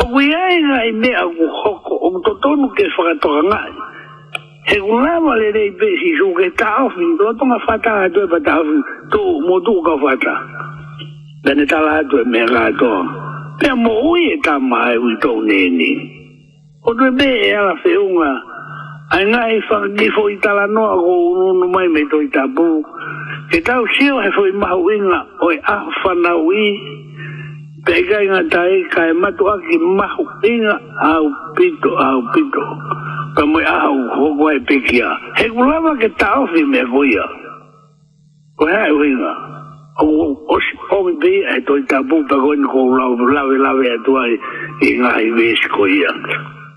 [0.00, 1.30] o wi ai nga i me au
[1.64, 3.60] hoko o to tonu ke fa to nga
[4.72, 7.94] he gula vale dei pe si su ke ta of ni to to nga fata
[8.16, 8.68] to pa ta of
[9.12, 10.34] to mo tu ka fata
[11.44, 12.90] penetala to me ga to
[13.60, 15.92] pe mo ui ta mai u to ne ni
[16.88, 18.32] o te be ala fe unga
[19.14, 22.82] ai nga fa e ni fo itala no ago no no mai me do itabu
[23.54, 26.62] e tau sio he foi ma winga o e afa na wi
[27.86, 30.08] pega nga tai ka e matu aki ma
[30.42, 30.74] winga
[31.14, 32.64] au pito au pito
[33.38, 35.06] ka mo a au ho go e pekia
[35.38, 37.24] he gulava ke tau fi me goia
[38.58, 39.32] ko ha e winga
[40.02, 40.58] o o o
[40.90, 44.32] o mi be e do itabu pa go ni ko lau lau lau e tuai
[44.82, 46.10] inga i wish ko ia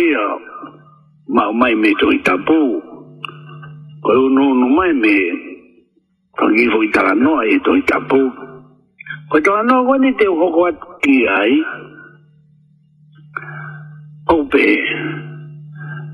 [0.00, 0.24] ia
[1.28, 2.60] ma o mai me to i tapu
[4.04, 5.14] ko u no no mai me
[6.38, 8.20] ko i vo i tala no e to i tapu
[9.30, 10.60] ko to no ko ni te ho ko
[11.04, 11.52] ti ai
[14.34, 14.64] o be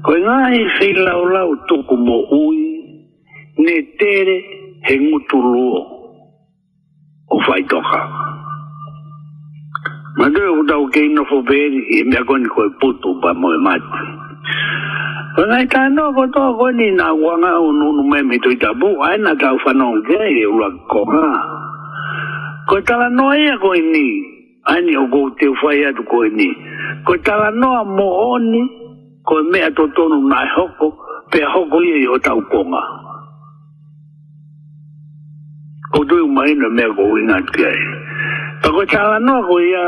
[0.05, 2.59] ko nga i fi la o la o mo ui
[3.65, 4.37] ne tere
[4.87, 5.39] he ngutu
[7.35, 8.26] o fai toka ka
[10.19, 13.99] Ma leo tau kei no fo peri e mea koni koe putu pa moe mati.
[15.37, 19.35] Whangai tāno ko tō koni nā wanga o nunu me me tui tabu ai nā
[19.43, 21.25] tau whanau ke e ura koha.
[22.69, 24.07] Koe tala noa ia koe ni,
[24.65, 24.93] ai ni
[25.41, 26.49] te whai atu koe ni.
[27.07, 28.63] Koe tala noa mo oni,
[29.23, 30.23] koe mea tonu
[31.31, 32.81] pe hoko ia i o tau konga.
[38.67, 39.87] Tako chala no ko ia.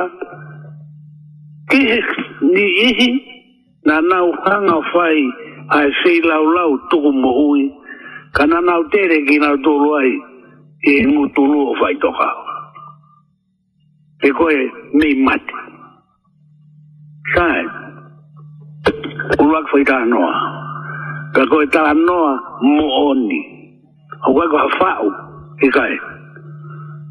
[1.66, 1.82] Ki
[2.46, 3.08] ni ihi
[3.82, 5.18] na nau hanga fai
[5.74, 7.74] ai sei lau lau tuku mo ui.
[8.38, 10.12] Ka na nau tere ki nau tolu ai
[10.94, 12.30] e ngu tulu o fai toka.
[14.22, 14.54] E koe
[14.94, 15.58] mei mati.
[17.34, 17.60] Sae.
[19.42, 20.32] Uruak fai tala noa.
[21.34, 23.40] Ka koe tala noa mo oni.
[24.22, 25.06] Hau e kai kua fau.
[25.66, 25.94] Ikae.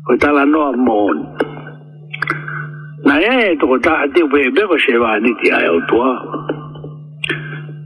[0.05, 0.71] Koe tala noa mo oni.
[0.71, 1.55] Koe tala noa mo oni.
[3.07, 6.17] معناه تقطع دي بيبي بشي بعدي تي اي او توا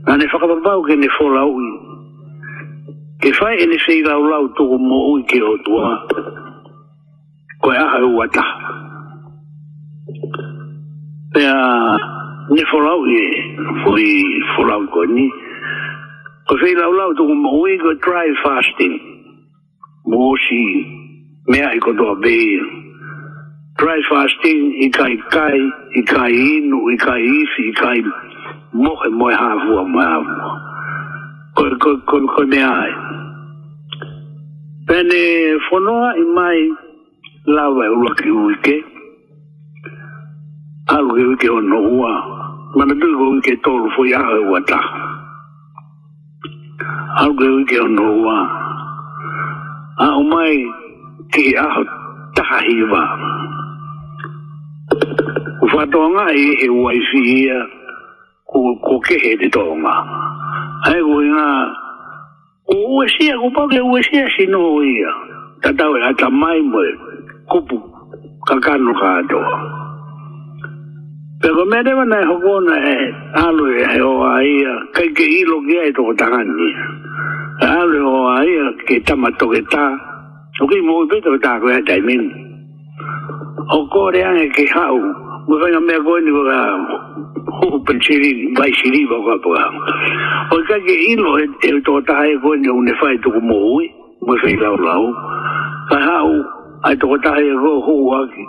[0.08, 1.80] انا فقط باو كني فولاوي
[3.20, 5.94] كفاية اللي سي لو لو تغمو كي او توا
[7.60, 8.44] كوي اخر هو تا
[11.36, 11.72] يا
[12.62, 13.30] نفولاوي
[13.84, 14.14] فوي
[14.56, 15.30] فولاوي كوني
[16.50, 18.98] كفاية لو لو تغمو كي تراي فاستين
[20.06, 20.86] موشي
[21.48, 22.60] مياه كتوا بيه
[23.82, 25.58] dry fasting i kai kai
[26.00, 27.94] i kai inu i kai isi i kai
[28.84, 30.50] mohe mohe hafua mohe hafua
[31.60, 32.92] koi koi koi koi me ai
[34.90, 35.22] pene
[35.68, 36.60] fonoa i mai
[37.56, 38.74] lawa e ura ki uike
[40.96, 42.12] alu ki uike o no ua
[42.76, 44.78] mana tui ko uike tolu fui ahe ua ta
[47.24, 48.36] alu ki uike o no ua
[50.06, 50.54] a umai
[51.34, 51.82] ki aho
[52.38, 53.02] tahi wa
[55.76, 57.58] whatonga e e waifi ia
[58.48, 59.92] ko, ko ke he te tonga.
[60.84, 61.46] Ai ko i ngā,
[62.68, 65.12] ko uesia, ko pauke uesia si no ia.
[65.62, 66.92] Ta tau e ata mai moe,
[67.48, 67.78] kupu,
[68.48, 69.58] kakano ka atoa.
[71.42, 75.78] Pero me rewa nei hokona e alo e he oa ia, kai ke ilo ki
[75.84, 76.68] ai toko tangani.
[77.62, 79.88] E alo e oa ia, ke tama toke tā,
[80.58, 82.28] toki mōi pito tā koe atai minu.
[83.72, 84.98] Hokore ane ke hau,
[85.42, 86.60] Makanya meagoin di baga
[87.82, 89.66] pensirin, bai siri baga baga.
[90.54, 93.58] O ka ke ilo e e to ta hai goin o ne fai to mo
[93.74, 93.86] ui,
[94.22, 95.04] mo fai lau lau.
[95.90, 96.30] Ka hau
[96.86, 98.44] ai to ta hai go ho wa ki.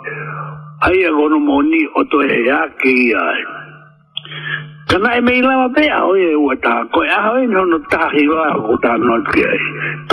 [0.86, 3.22] Ai a gono moni o to e ya ki ia.
[4.86, 7.64] Kana e mei lama pe a oe e ua ta, ko e a hoi no
[7.66, 9.58] no tahi wa o ta no ki ai.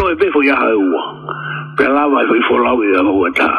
[0.01, 1.01] To e pe fo ya hai ua.
[1.77, 3.51] Pe lawa e fo lau e a ua ta.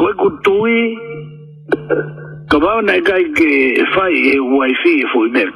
[0.00, 0.78] Ko e kutui,
[2.50, 3.48] kawa na kai ke
[3.94, 5.48] fai e wifi e foi mer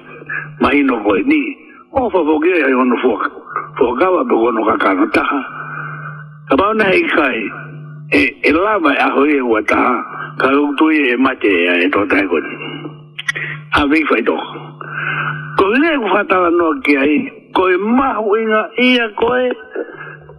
[0.63, 1.41] mai no foi ni
[1.93, 3.13] o fa boge e ono fo
[3.77, 5.23] fo gawa do ono ka kana ta
[6.57, 6.85] kawa na
[7.17, 7.41] kai
[8.21, 11.89] e e lava a hoi e wata e ka u tu e mate e e
[11.93, 12.57] to tai goni
[13.79, 14.37] a vi fai do
[15.59, 17.15] ko ne ku fa ta no ke ai
[17.57, 19.47] ko e ma winga ia ko e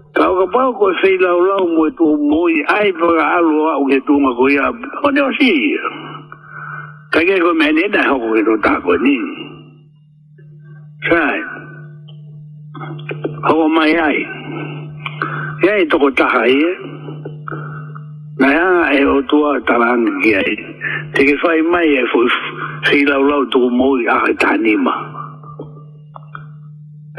[0.09, 4.01] Kau ka pau ko sei lau lau mo tu moi ai pa alu au ke
[4.09, 4.65] tu ma ko ia.
[5.05, 5.51] Ko ne o si.
[7.13, 9.17] Ka ke ko mene na ho ko to ta ko ni.
[11.09, 11.37] Sai.
[13.53, 14.17] Ho mai ai.
[15.61, 16.71] Ya i to ko ta hai e.
[18.41, 20.51] Na ya e o tua talang ki ai.
[21.13, 22.25] Te ke fai mai e fo
[22.89, 24.95] sei lau lau tu moi a tani ma.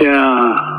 [0.03, 0.11] Ya.
[0.11, 0.79] Yeah.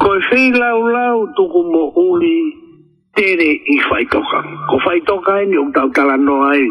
[0.00, 2.38] ko fei lau lau tuku mo uli
[3.16, 4.40] tere i whaitoka.
[4.68, 6.64] Ko whaitoka e ni o tau tala noa e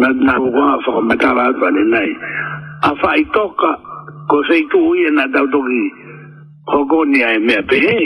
[0.00, 2.10] na nau wā whaka matala atwane nei.
[2.88, 3.70] A whaitoka
[4.28, 5.82] ko fei tu ui e na tau toki
[6.72, 8.00] hokonia e mea pehe.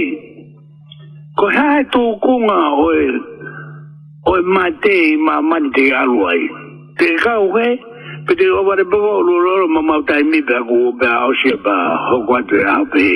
[1.39, 2.89] Ko hae tō kunga o
[4.35, 6.43] e mate i mā mani te alu ai.
[6.99, 7.79] Te kau hei,
[8.29, 11.57] Pete o ware bava o lororo ma mautai mi pe aku o pe a osia
[11.65, 11.73] pa
[12.09, 13.09] hoku atu e hape.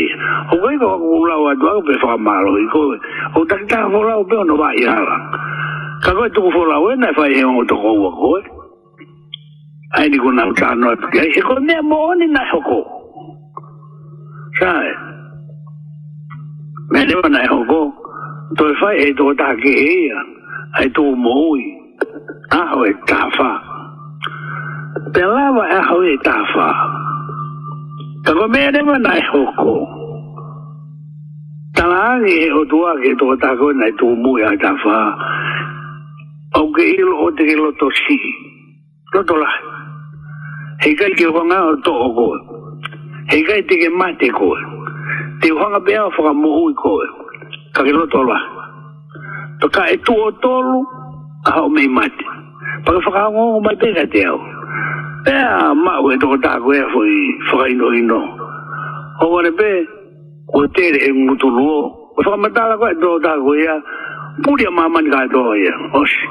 [0.48, 2.96] O koe ka waku ulau atu aku pe whamaro i koe.
[3.36, 5.16] O takitaka wholau pe ono vai ala.
[6.04, 8.40] Ka koe tuku wholau e nai whai heongo toko ua koe.
[9.98, 11.24] Ai ni kuna utano atu kia.
[11.24, 12.80] E koe mea mo oni nai hoko.
[14.60, 14.90] Sae.
[16.90, 17.80] Mea lewa nai hoko.
[18.56, 20.24] Toi whai e toko take e ia.
[20.80, 21.62] Ai tō mōi.
[22.60, 23.71] Aho e tāwhaa.
[25.12, 26.68] te lava e hau e tawha.
[28.24, 29.88] Ka ko mea rewa nai hoko.
[31.76, 34.98] Tala angi e o tua ke tō tako nai tō mui a tawha.
[36.58, 38.18] Au ke ilo o te ke loto si.
[39.14, 39.48] Loto la
[40.82, 42.38] he kai ke hwanga o tō o koe.
[43.32, 44.60] Hei kai te ke mate koe.
[45.40, 47.08] Te hwanga pēo whaka mohu i koe.
[47.74, 48.38] Ka ke loto la
[49.60, 50.80] Toka e tō o tōlu
[51.46, 52.26] a hau mei mate.
[52.86, 54.40] Paka o mai pēka te au.
[55.24, 57.10] E eh, a ma wè do tak wè fwi
[57.46, 58.24] fwa indon, indon.
[59.22, 59.68] O wè de bè,
[60.50, 61.76] wè tè de e ngouton wò.
[62.16, 63.76] Wè fwa mè tala wè do tak wè ya,
[64.42, 65.74] pwè di a ma man kwa do wè ya.
[65.94, 66.26] O shi,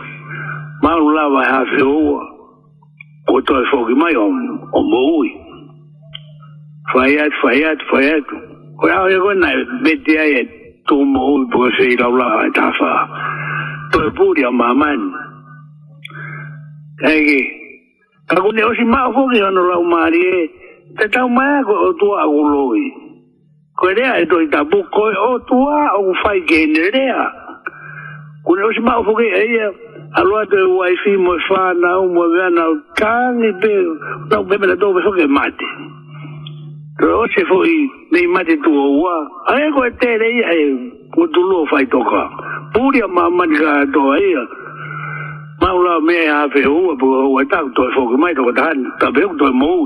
[0.83, 2.19] man wè la wè ya se ouwa.
[3.31, 4.41] Wè to yè fwoki may yon,
[4.75, 5.31] yon mwoui.
[6.91, 8.35] Fwa yat, fwa yat, fwa yat.
[8.83, 10.43] Wè a wè wè nan bete a yè,
[10.91, 12.91] to mwoui pwè se yè la wè la wè ta fwa.
[13.95, 15.09] To yè pwè di a ma man.
[17.07, 17.39] E ki,
[18.37, 20.39] Ako ne osi maa foki ono lau maari e,
[20.97, 22.85] te tau maa ko o tua aku loi.
[23.77, 27.21] Ko e rea e toi tapu, ko e o tua o ku fai kene rea.
[28.45, 29.67] Ko ne osi maa foki e ia,
[30.19, 33.69] aloa te waifi mo e whanau, mo e whanau, tangi pe,
[34.29, 35.67] tau pepe la tau pe foki e mate.
[36.99, 37.73] Pero o se foi,
[38.11, 39.17] nei mate tu o ua,
[39.51, 40.65] ae ko e tere ia e,
[41.19, 42.23] o tulo fai toka.
[42.73, 44.43] Puria mamani ka toa ia,
[45.61, 48.67] maula me a fe u bu u ta to fo ko mai to ta
[48.99, 49.71] ta be to mo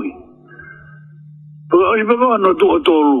[1.70, 3.20] bu o ibo ko no to to lu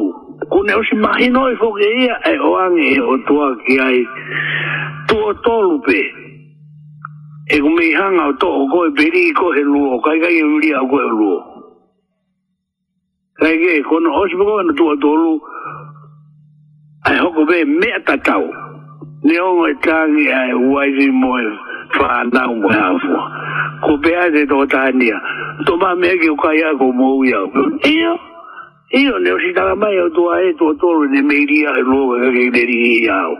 [0.50, 3.34] ku ne o si mai no fo ke ia e o an e o to
[3.46, 3.98] a ki ai
[5.08, 6.00] to to lu pe
[7.54, 10.34] e ku me hanga o to ko be beri ko he lu o kai kai
[10.40, 11.34] e uri a ko e lu
[13.40, 15.34] kai ge ko no o si ko no to to lu
[17.08, 18.48] ai hoko be me ta tau
[19.26, 21.42] o ongo e ge ai, waisi moe,
[21.88, 23.32] 飯 wehavua
[24.12, 25.20] ya zithotania
[25.64, 27.38] tuma meke ukaya kumuuya
[27.90, 28.18] iyo
[28.90, 33.36] iyo nä ya cindaga maä twaätwo tårå nä mä ya rwågagagärä yao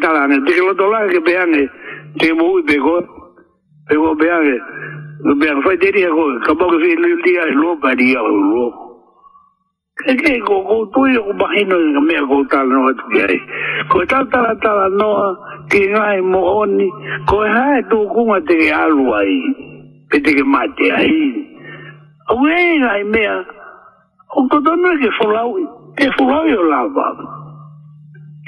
[5.49, 8.86] ya ya ya
[10.05, 13.05] e ke ko ko tu i ko mahino i ka mea ko tala noa tu
[13.13, 13.37] ke ai
[13.89, 15.29] ko tatara tala noa
[15.71, 16.85] ki ngai mo oni
[17.25, 19.33] ko e hae tu kunga te ke alu ai
[20.09, 21.15] pe te ke mate ai
[22.29, 23.35] a wei ngai mea
[24.37, 25.49] o to tono e ke folau
[25.97, 27.09] ke folau i o lava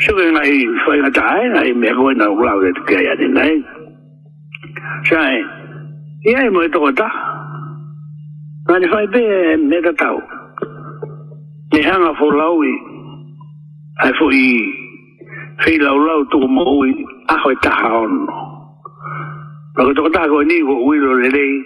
[0.06, 0.54] so ke ngai
[0.86, 3.56] fai ngata ai ngai mea ko e na ulau e tu ke ai ane ngai
[5.10, 5.38] sae
[6.30, 7.10] i ai mo e toko ta
[8.70, 9.18] Nani fai pe
[9.58, 10.18] me tatau.
[10.20, 10.39] Nani fai pe me tatau.
[11.72, 12.56] te hanga fo lau
[14.04, 14.46] ai fo i
[15.62, 16.90] fei lau lau tuku mo ui
[17.34, 18.26] e taha ono
[19.96, 21.64] toko taha koe ni uilo le rei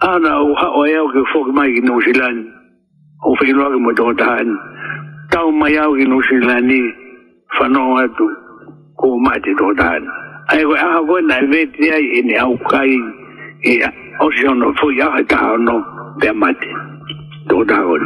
[0.00, 2.14] Ana u hao e ke foki mai ki
[3.22, 4.56] O fei loa ki mo toko taha ni
[5.30, 6.80] Tau mai au ki New Zealand ni
[8.02, 8.24] atu
[8.96, 9.20] ko
[11.20, 12.96] na vete ai au kai
[14.20, 15.80] o ono fo i aho
[17.48, 18.04] tōtaon.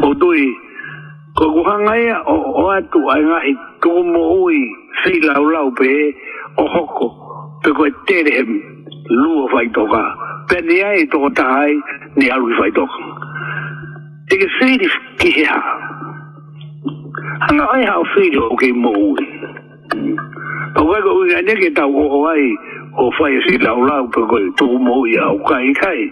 [0.00, 0.42] Ko tui,
[1.36, 4.58] ko kuhangaia o, o atu ai ngai tō mo ui
[5.02, 5.90] si lau lau pe
[6.58, 7.08] o hoko
[7.62, 8.58] pe koe terehem
[9.10, 10.02] lua whai toka.
[10.50, 11.78] Pene ai tō tahai
[12.16, 13.06] ni alui whai toka.
[14.32, 14.90] Eke whiri
[15.22, 15.60] ki hea.
[17.46, 19.28] Hanga ai hao whiri o kei mo ui.
[20.74, 22.50] Tau kai ko ui ngai neke tau o ai
[22.98, 25.72] o whai si lau lau pe koe tō mo ui au kai.
[25.80, 26.08] Kai.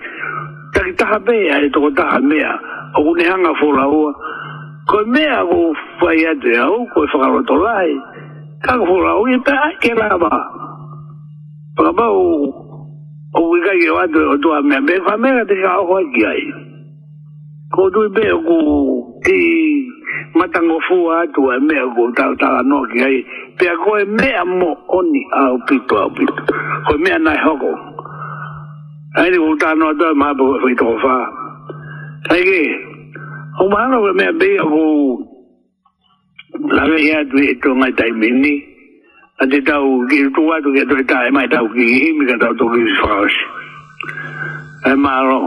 [0.99, 2.61] te taha mea e toko taha mea
[2.95, 4.12] o kune hanga fola ua
[4.86, 7.90] ko mea ko fai atu e au ko e whakaroto lai
[8.62, 10.28] kaka fola ua e pe ai ke la ma
[11.78, 12.47] whakama o
[13.34, 16.03] o wika ke watu e o tua mea mea wha mea te ka au hoa
[16.14, 16.43] ki ai
[17.70, 18.59] ko tui mea ko
[19.24, 19.36] ti
[20.34, 23.24] matango fua atu e mea ko tala tala no ki ai
[23.59, 26.34] pe a ko e mea mo oni au pito au pito
[26.86, 27.91] ko mea nai hoko ko mea nai hoko
[29.17, 31.17] အဲဒီဟိုတာနော်တော့မှာဘုဖေတော်ဖာ
[32.27, 32.69] ထိုင်ကြီး
[33.57, 34.97] ဟိုမှာတော့မဲ့ဘေးဟို
[36.77, 38.55] လာရရတွေ့တော့ငါတိုင်မင်းနီ
[39.43, 43.15] အတတောက်ကြီးတူဝတ်တူကတွေ့တာအမိုက်တောက်ကြီးမိကတော့တူကြီးဖာ
[44.91, 45.47] အမရော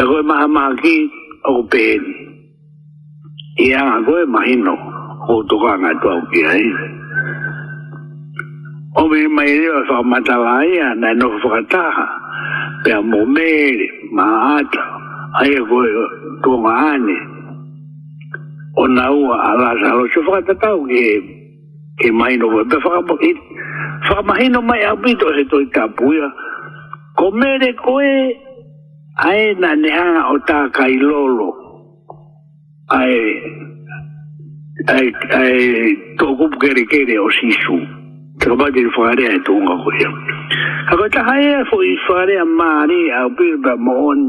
[0.00, 0.96] e koe maha maha ki
[1.50, 2.00] o pēn.
[3.64, 4.56] I anga koe mahi
[5.34, 6.70] o toka ngā tua o kia i.
[8.96, 12.06] O me mai rewa whao matalai a nai no whakataha,
[12.84, 14.82] pe a mō mēre, maha ata,
[15.42, 15.88] ai e koe
[16.44, 17.18] tō ngā ane.
[18.76, 21.20] O nā ua a lāsa alo, so whakatatau ki e,
[22.00, 26.30] ki mai no koe, pe whakamahino mai a bito se toi tāpuia,
[27.18, 28.12] ko mēre koe,
[29.22, 31.48] ae na neha o ta kai lolo
[32.88, 33.20] ae
[34.94, 35.08] ae
[35.38, 35.58] ae
[36.18, 37.76] to kupu kere kere o sisu
[38.40, 40.00] te ka pati ni whare ae tu unga koe
[40.88, 44.24] ha koe ta hae fo i whare a maari a upirba moon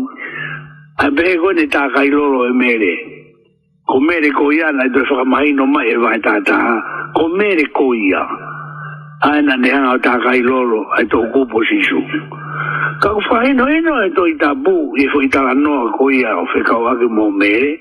[0.99, 2.93] a behe koe ne ta kai lolo e mere
[3.87, 6.59] ko mere ko ia na ito e whakamahino mai e vai tata
[7.15, 8.27] ko mere ko ia
[9.31, 12.23] ae na neha o ta kai lolo ae to kupu sisu ae na neha o
[12.27, 12.40] ta kai lolo
[13.01, 16.31] ka u whaheno ino e to i tabu e fo i tala noa ko ia
[16.41, 17.71] o fe kau ake mō mere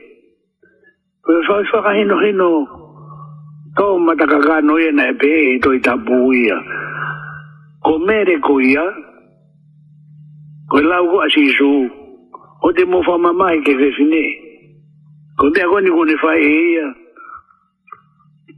[1.25, 2.51] pe fa e i whakaheno hino
[3.77, 4.57] to mataka
[4.87, 6.59] e na e pe e to i tabu ia
[7.85, 8.85] ko mere ko ia
[10.71, 11.71] ko e lau ko asi su
[12.62, 14.25] o te mō wha mamai ke ke fine
[15.39, 16.87] ko te akoni kone whae e ia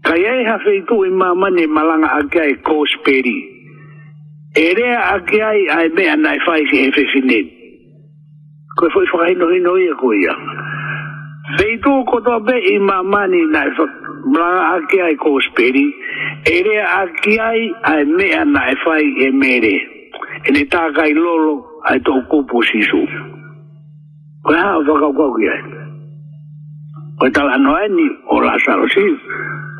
[0.06, 3.51] ka iai hawhi tu i mamane malanga ake ai kōsperi ko
[4.54, 7.46] e eh, rea ake ai ae mea na e fai ki e fefinin.
[8.76, 10.34] Koe fwoi fwa hino hino ia koe ia.
[11.56, 15.86] Fei tō kotoa be i mamani na e fwa ake ai ko speri,
[16.44, 19.74] e rea ake ai ae mea na e fai e mere.
[20.44, 23.02] E ne tākai lolo ai tō kupo sisu.
[24.44, 25.62] Koe hao fwa kau kau ki ai.
[27.20, 29.16] Koe tala no ai ni o la saro sisu,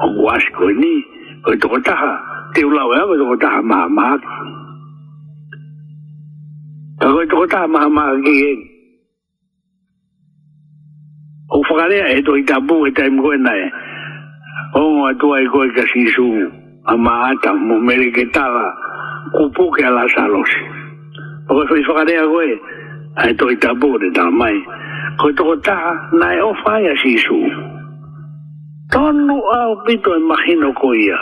[0.01, 0.97] o kuasi koe ni,
[1.45, 2.12] koe tō kotaha,
[2.55, 4.61] te ulau ea koe tō kotaha maa maa ki.
[7.03, 8.62] Kau itu kota mah mah gigen.
[11.50, 13.68] O fakale ya itu kita bu kita ibu enda ya.
[14.78, 16.46] O ngah tua iko ika sisu
[16.86, 18.70] ama ata mu meri kita lah
[19.34, 20.46] kupu ke ala salos.
[21.50, 22.46] O kau itu fakale ya gue
[23.34, 24.55] itu kita bu de damai.
[25.18, 25.74] Kau itu kota
[26.22, 27.38] nae o faya sisu.
[28.94, 31.18] Tonu au pito imagino e ko ia.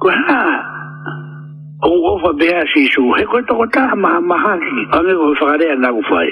[0.00, 0.08] Kau
[1.80, 4.52] ko o fa be a si su he ko to ko ta ma ma ha
[4.60, 6.28] ki a me ko fa re na ku fai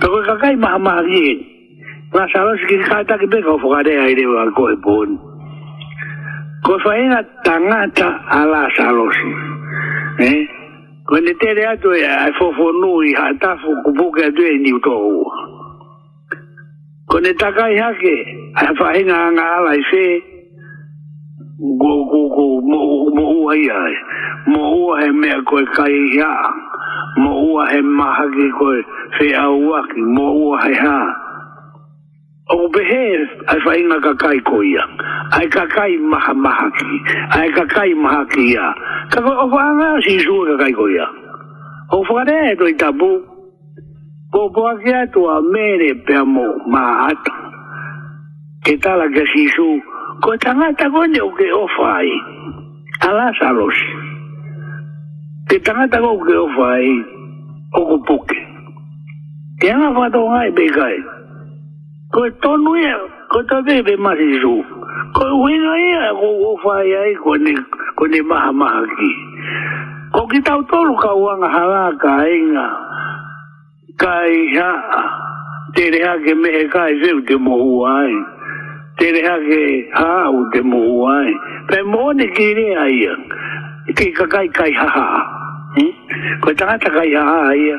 [0.00, 1.28] to ko ka kai ma ma ri
[2.16, 4.70] ma sa ro ki ka ta ki be ko fa re ai re wa ko
[4.72, 5.10] e bon
[6.64, 9.28] ko fa e na ta na ta a la sa ro si
[10.24, 10.32] e
[11.04, 13.70] ko ne te re a to e a fo fo nu i ha ta fo
[13.84, 15.24] ku bu ka de ni u to u
[17.12, 18.14] ko ne ta kai ha ke
[18.56, 20.04] a fa e na nga ala i se
[21.56, 22.80] go go go mo
[23.16, 23.94] mo ai ai
[24.52, 26.32] mo ua he mea koe kai ia
[27.22, 28.80] mo ua he maha ki koe
[29.16, 30.98] fe au waki mo ua he ha
[32.56, 33.02] o behe
[33.48, 34.84] ai fa inga ka kai ko ia
[35.32, 36.92] ai ka kai maha maha ki
[37.40, 38.68] ai ka kai maha ki ia
[39.16, 41.06] ka o whanga si su ka kai ko ya
[41.96, 43.10] o whare e doi tabu
[44.32, 47.34] po po a kia tua mere pe amo maha ata
[48.64, 49.80] ke tala ke si su
[50.22, 51.18] kotangatagone
[51.52, 52.10] ofai
[53.02, 53.76] a Lázaros
[55.48, 56.86] te tangatagou ke ofai
[57.76, 58.38] okupuke
[59.60, 60.96] te angafatogai pekai
[62.14, 62.96] koe tonuia
[63.28, 64.54] koe taveve masisu
[65.16, 67.52] koe uigaia kou ofai ai kone
[68.00, 69.12] kone mahamahaki
[70.16, 72.66] ko kitautolu kauaga hagakaiga
[74.00, 75.02] kai ha'a
[75.76, 78.16] terehake mehe kai seu te mohua ai
[78.98, 79.62] te reha ke
[79.94, 81.32] ha hau te mua e.
[81.68, 83.16] Pe mōne ki re a ia,
[83.98, 85.04] ki kakai kai haha.
[85.76, 85.92] Hmm?
[86.40, 87.78] Koe tangata kai haha a ia,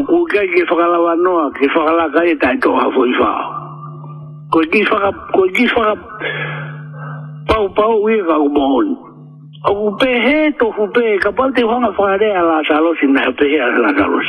[0.00, 3.48] uku kei ki whakalawa noa, ki whakala kai e tai toha fui whao.
[4.50, 5.96] Koe ki whaka, koe ki whaka,
[7.52, 8.50] pau pau ui e kau
[9.64, 13.32] Ku pehe to ku pehe ka pal te whanga whare a la salos i nai
[13.38, 14.28] pehe a la salos.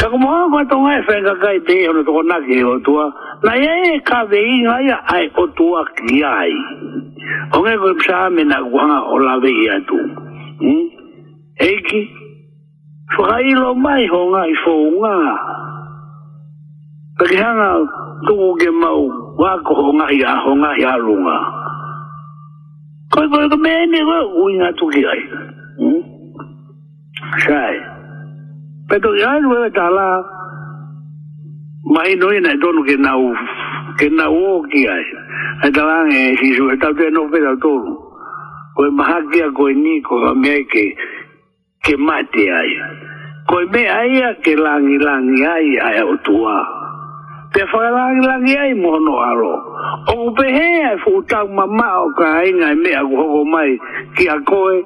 [0.00, 3.04] Ka ku moha kua tonga e whenga kai pehe ono toko naki e o tua.
[3.44, 3.60] Na e
[3.92, 6.54] e ka vei ngai a ai o tua ki ai.
[7.52, 9.98] O ngai koe psa me na kuanga o la vei atu.
[10.64, 10.84] Hmm?
[11.60, 12.02] Eiki.
[13.60, 15.18] lo mai ho ngai fo ngā.
[17.20, 17.70] Pekehanga
[18.26, 21.62] tuku ke mau wako ho ngai a ho ngai a lunga.
[23.14, 25.20] koe koe ka mea ni koe ui ngā tuki ai
[25.80, 25.98] hmm?
[27.44, 27.76] shai
[28.90, 30.06] pe toki ai koe koe tala
[31.94, 33.30] mai noi nai tonu ke na u
[34.00, 35.06] ke na u o ai ai
[35.68, 37.94] e tala nge si su e tau te no pe tau tonu
[38.80, 40.84] koe maha kia koe ni koe ka mea ke
[41.86, 42.72] ke mate ai
[43.52, 46.56] koe mea ai a ke langi langi ai ai o tua
[47.54, 49.73] te whakalangi langi ai mono aroa
[50.26, 53.78] o pehea e fuutau mama o ka hainga e mea ku hoko mai
[54.16, 54.82] ki a koe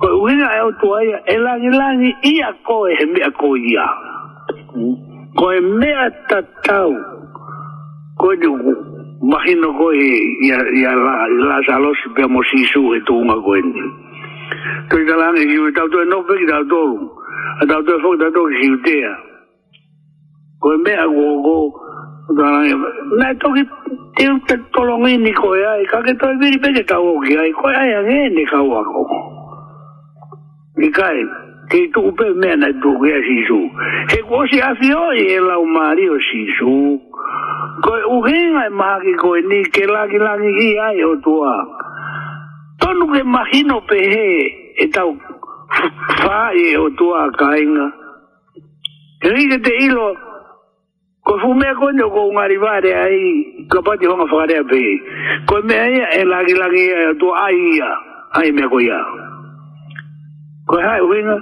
[0.00, 3.86] ko uhinga e otu aia e langi langi i a koe he mea ko ia
[5.38, 6.92] ko e mea tatau
[8.18, 8.72] ko e nuku
[9.22, 10.10] mahino ko e
[10.46, 11.14] ia la,
[11.48, 13.82] la salosi pia mo sisu e tuunga ko e ni
[14.90, 17.10] ko i ka langi hiu e tautu e nopi ki tautoru
[17.62, 19.12] a tautu e fuk tautu ki hiu tea
[20.60, 21.80] ko e mea ku hoko
[22.32, 23.62] Thank you na toki
[24.16, 27.36] te te tolongi ni ko ya e ka ke toi viri peke tau o ki
[27.36, 29.02] ai ko ya ya ngē ni ka ua ko
[30.78, 31.20] ni kai
[31.70, 33.58] te tuku pe mea na tuku ya e sisu
[34.10, 36.74] he ko si afi o i e lau maari o sisu
[37.84, 41.16] ko u uhinga e maha ki ko e ni ke laki laki ki ai o
[41.24, 41.54] tua
[42.80, 44.26] tonu ke mahino pe he
[44.86, 45.16] e tau
[46.22, 47.98] fai e o tua kainga
[49.22, 50.10] Rige te ilo,
[51.26, 54.82] me mea con ko ngari vare ai kapati honga whakare ape.
[55.46, 57.90] Ko me me e lagi lagi e tu ai ia.
[58.34, 58.98] Ai me ko ia.
[60.66, 61.38] Ko hai uinga.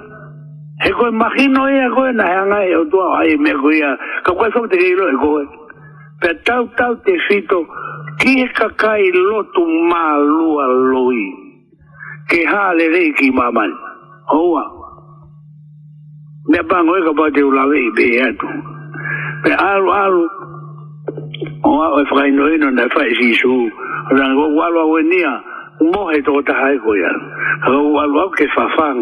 [0.81, 3.91] He koe makino ia koe na me e tua ai me ko ia.
[4.25, 4.95] Ka me te e
[6.21, 7.65] Pe tau tau te fito
[8.53, 11.09] kakai lotu mā malu
[12.29, 13.61] Ke hale ki pango
[16.95, 16.97] e
[19.41, 20.23] pe alu alu
[21.65, 24.91] o a e fai no ino na fai si su o na go walo a
[24.93, 25.33] wenia
[25.93, 27.11] mohe to ta hai go ya
[27.73, 28.97] o walo a ke fa fan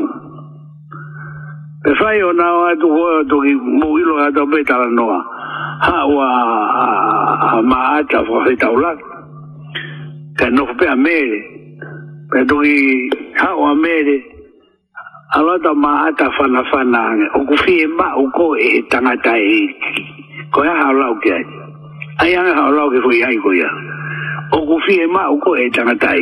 [1.83, 4.43] pe fai o na o a tu go a tu ki mu ilo a ta
[4.51, 5.19] beta la noa
[5.85, 8.97] ha o a a ma a ta fo fai taulat
[10.39, 11.39] ke no fo pe a mele
[12.31, 12.77] pe tu ki
[13.41, 14.17] ha o a mele
[15.37, 17.03] a lo ta ma a ta fana fana
[17.37, 19.99] o ku fi e ma o ko e tangata e ki
[20.53, 21.45] ko ya hala o ke ai
[22.25, 23.69] ai hala o ke fu ai ko ya
[24.57, 26.21] o ku fi e ma o ko e tanga tai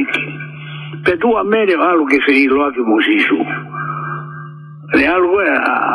[1.07, 3.39] pe tu a mere o alu ke fi lo a ke mosisu
[4.99, 5.53] le alu ko e,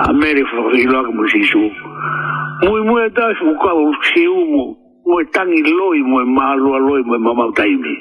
[0.09, 1.61] a mere fu fi lo a ke mosisu
[2.65, 4.65] mui mui e ta su ka o ke u mo
[5.07, 7.95] mo e tangi loi mo e ma alu a loi mo e mama o taimi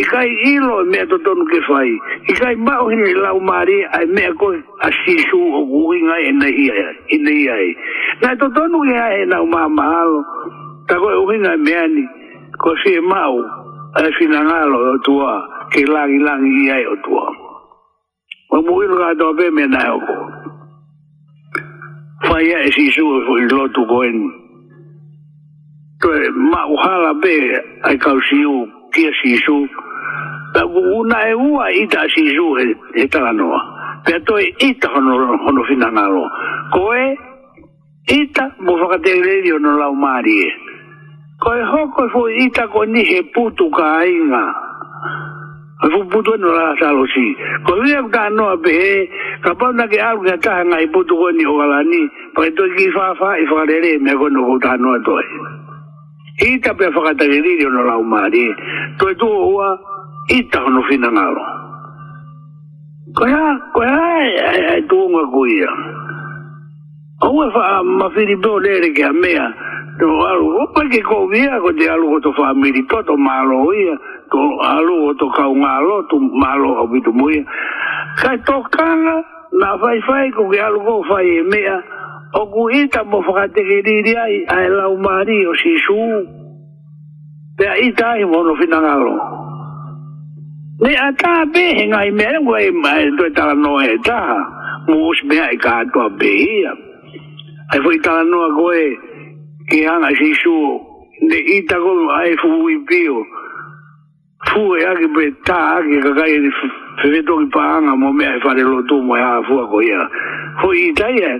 [0.00, 1.90] E cai ilo me to tonu que fai.
[2.28, 4.54] E cai mau hini lau e ai me ko
[4.86, 6.66] asisu o guinga e nei
[7.14, 7.76] e nei ai.
[8.22, 10.22] Na to tonu que ai na uma malo.
[10.88, 12.04] Ta ko guinga me ani.
[12.58, 13.34] Ko si mau.
[13.96, 15.42] Ai finangalo tua.
[15.72, 17.26] Ke langi langi ai o tua.
[18.52, 20.00] Mo mo ilo ga me na o.
[22.28, 23.02] faia e si su
[23.38, 24.20] i e lotu koen.
[25.98, 27.36] Toe ma uhala be
[27.82, 29.66] ai kau si u kia si su.
[30.52, 34.00] Ta una e ua i ta si su he, he tala noa.
[34.04, 36.26] Pea toi ita hono, hono fina nalo.
[36.72, 37.16] Koe
[38.08, 40.50] ita mo whakate redio no lau maari e.
[41.38, 44.46] Koe hoko e fu ita ko ni he putu ka ainga.
[45.88, 49.10] vuputwenula salusi kolia kanoa pehe
[49.40, 55.02] kapa nake aluga taha ngai putuweni okalani paketo kifafa ifakaleleme kono kutanoa eh.
[55.04, 55.24] toe
[56.52, 58.56] ita pe fakatakelili ono laumali
[58.98, 59.78] toe tuohua
[60.28, 61.42] ita ono finangalo
[63.16, 65.70] koya koya tuunga kuia
[67.22, 69.54] oue fa ah, mafilipeo lele keamea
[70.00, 73.94] το algo pa que comía con de algo to familia todo malo ia
[74.32, 76.72] to algo to caungalo to malo
[79.52, 80.94] na que algo
[85.04, 85.52] mari o
[87.56, 89.14] pe ai tai mo no finangalo
[90.82, 91.28] Ne i to
[94.88, 94.96] no
[95.28, 96.64] be ai ka
[97.70, 97.78] Ai
[99.70, 100.52] ke ana si su
[101.30, 103.22] de ita ko ai fu wi bio
[104.50, 106.50] fu e ake pe ta ake kakai di
[106.98, 109.54] fefeto ki pa anga mo me ai e fare lo tu mo e ha fu
[109.62, 110.02] ako ia
[110.58, 111.32] fu ita ia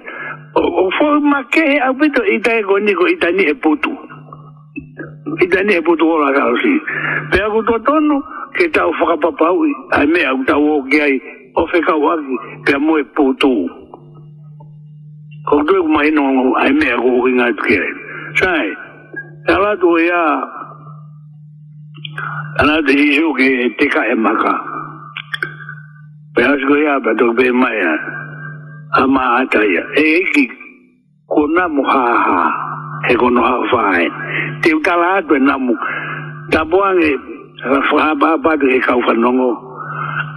[0.54, 2.08] e, o fu ma ke a i
[2.38, 3.90] ita e koni ko ita ni e putu
[5.42, 6.72] ita ni e putu ora ka si
[7.34, 8.22] pe ako to tonu
[8.54, 11.16] ke ta u faka papa ui ai me ako ta o ke ai
[11.58, 13.50] o fe ka uaki pe mo e putu
[15.40, 17.86] Kau kau mai nong ai me aku ingat kau.
[18.40, 18.64] cioè
[19.44, 20.24] tala doya
[22.56, 24.54] tala decisio che te ca e maca
[26.32, 27.92] pe as ya ba to be maya
[29.02, 30.44] ama ataya e ki
[31.28, 32.40] kona muhaha
[33.12, 34.08] e kono ha fai
[34.64, 35.74] te tala do namu
[36.50, 37.12] tabuange
[37.92, 39.52] fa ba ba de ka fa nongo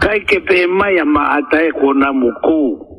[0.03, 2.91] kai ke pe maya ma atae kona muku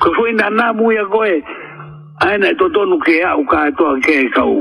[0.00, 1.44] Ko fue na na mu ya koe.
[2.24, 4.56] Ai na to tonu ke a u ka to ke kau.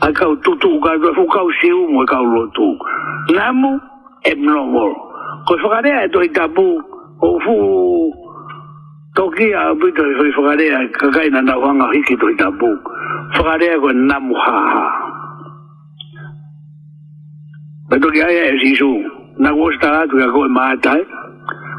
[0.00, 2.68] A kau tutu ka to fu kau siu mo kau lotu.
[3.36, 3.72] Namu
[4.24, 4.88] e mnomo.
[5.46, 6.66] Ko whakarea e toi tapu
[7.20, 7.54] o fu
[9.16, 12.68] toki a bito i fai whakarea kakai na nau hanga hiki toi tapu.
[13.36, 14.86] Whakarea koe namu haha.
[17.90, 18.90] Pe toki aia e sisu.
[19.38, 21.02] Na kosta atu ka koe maatai.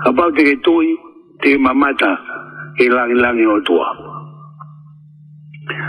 [0.05, 0.87] Apau te ke tui,
[1.41, 2.05] te ke mamata.
[2.05, 2.37] Mamata.
[2.79, 3.87] hilangin-langin oltua.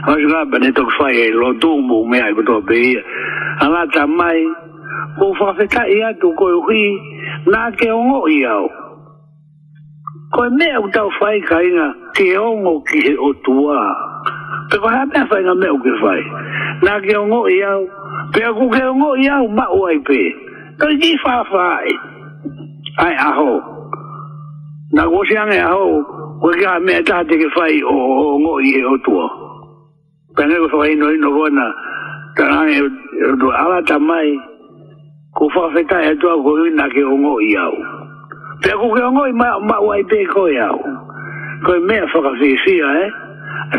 [0.07, 2.97] Asikapa ne tok fai eh, lo tumu me ai kuto pe.
[7.47, 7.69] na
[10.31, 13.81] Ko me au tau fai ke ongo ki o tua.
[14.71, 14.89] Pe ko
[15.31, 16.21] fai na me o ke fai.
[16.85, 17.49] Na ke ongo
[18.33, 19.13] ke ongo
[19.57, 20.21] ma uai pe.
[21.01, 21.89] ki fa fai.
[22.99, 23.57] Ai aho.
[24.93, 25.05] Na
[26.41, 27.95] Koe kia mea tāte ke whai o
[28.39, 29.25] ngō i e otua.
[30.39, 31.65] Pēne ko whai ino ino kona,
[32.37, 34.31] tarangi e, e o tu alata mai,
[35.35, 37.75] ko whawhetai e atua ko ina ke o ngō i au.
[38.63, 40.79] Pēne ko ke o ngō i ma wai pē ko i au.
[41.67, 43.09] Koe mea whakawhiwhia, e?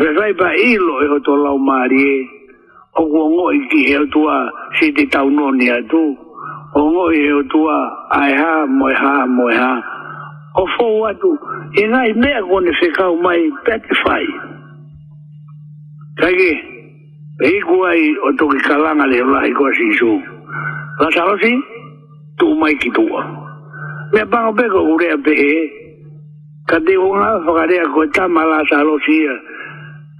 [0.04, 2.18] Re rai pa ilo e hoto lau maari e,
[3.00, 4.36] o ko ngō i ki e otua
[4.76, 6.02] si te taunoni tu,
[6.76, 7.78] o ngō i he otua,
[8.20, 9.72] ai ha, moi ha, moi ha, moi ha,
[10.56, 11.38] Ofo wadu,
[11.78, 14.26] enay me akone fe ka umay peti fay.
[16.20, 16.52] Saki,
[17.38, 20.20] e i gwa i otok i kalanga le wla i gwa sinjou.
[20.98, 21.54] Lasa losi,
[22.38, 23.22] tou umay ki tou a.
[24.12, 25.70] Me pangope kwa kure a pehe,
[26.66, 29.34] kate yon a fokade a kwe chanma lasa losi ya,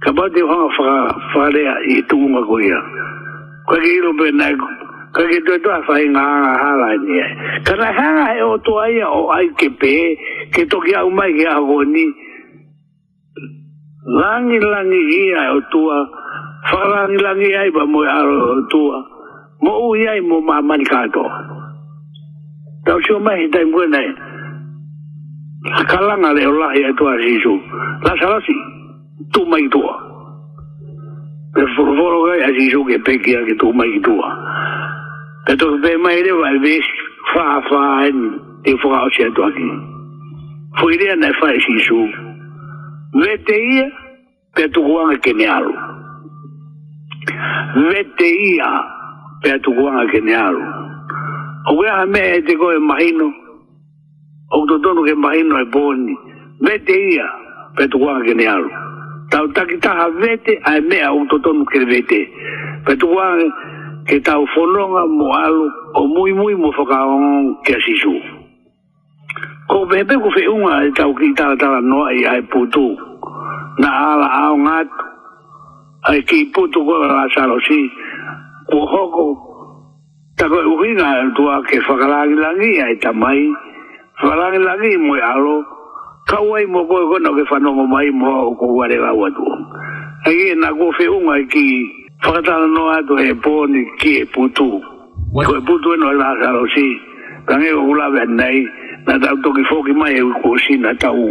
[0.01, 0.75] kapa yon te
[1.33, 2.79] fokade a itou mwa kwe ya.
[3.67, 4.80] Kwe ki ilo pe nekou.
[5.13, 5.59] ka ki tu eh?
[5.59, 7.19] tua fai ngā ngā hala ni e.
[7.19, 7.29] Eh,
[7.67, 9.93] ka na hanga eh, he o oh, tua ia o ai ke pē,
[10.55, 12.05] ke toki au mai ki ahu ni,
[14.19, 15.97] langi langi ia o tua,
[16.71, 18.99] wharangi langi ai ba mo aro o tua,
[19.61, 21.31] mo u iai mo mā mani kātoa.
[22.85, 24.07] Tau shio mai he taim kua nei,
[25.91, 27.57] ka langa le o lahi e tua si su,
[28.07, 28.55] la sarasi,
[29.35, 29.97] tu mai tua.
[31.51, 34.15] Per fuoro gai a si su ke pekia ke tu mai tua.
[34.15, 34.31] Tua.
[35.49, 36.75] e to ve mai re vai ve
[37.33, 38.19] fa fa en
[38.63, 39.65] te fo o che to aki
[40.77, 42.01] fo ire na fa si su
[43.21, 43.85] ve te ia
[44.53, 45.73] pe tu ko ang ke nealu
[47.89, 48.71] ve te ia
[49.41, 50.61] pe tu ko ang ke nealu
[51.71, 53.33] o ve a me e te ko e maino
[54.53, 56.13] o to to no ke maino e boni
[56.61, 57.25] ve te ia
[57.75, 58.69] pe tu ko ang ke nealu
[59.31, 62.21] tau takita ha vete a me a o to to no ke vete
[62.85, 63.17] pe tu ko
[64.07, 68.13] ke tau fononga mo alu o mui mui mo whakaong ke sisu.
[69.69, 72.97] Ko pepe ku whiunga e tau ki tala tala noa i ai putu,
[73.79, 74.97] na ala ao ngatu,
[76.09, 77.79] ai ki putu ko la saro si,
[78.67, 79.27] ku hoko,
[80.37, 83.39] ta koe uhinga e tua ke whakalangi langi ai tamai,
[84.21, 85.57] whakalangi langi mo e alu,
[86.27, 89.45] ka uai mo koe kono ke whanongo mai mo ko kuwarewa watu.
[90.25, 94.25] Ai e na ku whiunga e ki, ki, whakatala no ato he pōni ki e
[94.25, 94.67] putu.
[95.45, 96.85] Ko e putu eno e la asaro si.
[97.47, 98.65] Kange o ulawe an nei,
[99.07, 101.23] na tau toki fōki mai e uko si na tau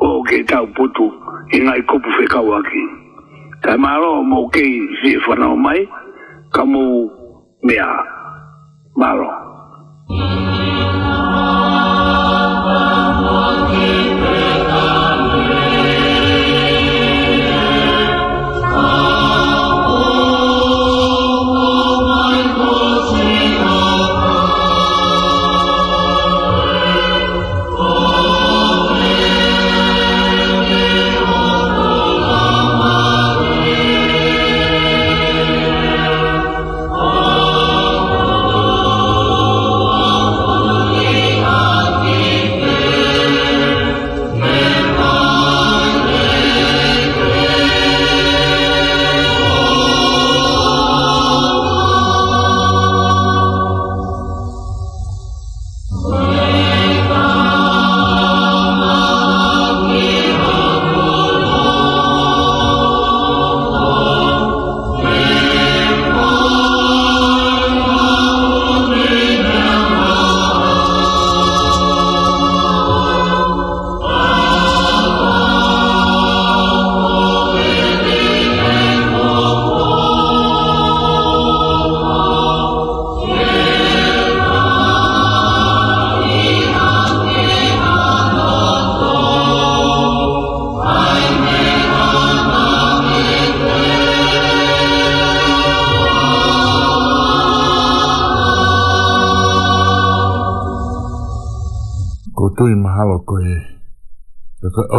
[0.00, 1.08] o ke tau putu
[1.52, 2.82] i ngai kupu whi kawaki.
[3.62, 4.72] Ka e maro mō kei
[5.02, 5.84] si e whanau mai,
[6.54, 6.82] ka mō
[7.62, 7.90] mea
[8.96, 9.30] maro.
[10.08, 11.77] Thank you.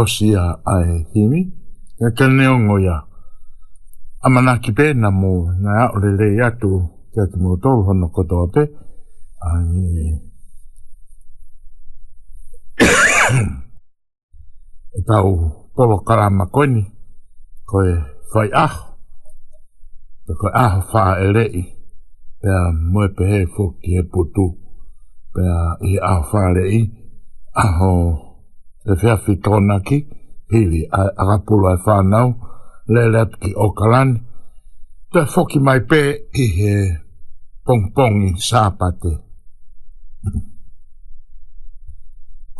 [0.02, 1.40] osia ae himi,
[2.06, 2.96] e te neo ngoia.
[4.24, 5.30] A mana ki pēna mō,
[5.64, 6.70] nā a ore lei atu,
[7.12, 8.62] kia ki mō tōu hono kotoa pē,
[9.48, 9.92] ae...
[15.00, 15.32] e tau
[15.76, 16.82] polo karama koini,
[17.70, 17.88] koe
[18.32, 18.84] whai aho,
[20.26, 21.60] pe koe aho whaa e rei,
[22.40, 24.46] pe a mue pehe fō ki e putu,
[25.34, 25.46] pe a
[25.90, 26.80] i aho whaa e rei,
[27.64, 27.90] aho
[28.88, 29.98] e fia fitona ki,
[30.50, 32.28] hili a, a rapulo e whanau,
[32.92, 34.20] le le ki o kalani,
[35.12, 36.00] te foki mai pe
[36.44, 36.72] i he
[37.64, 39.12] pong pongi sāpate.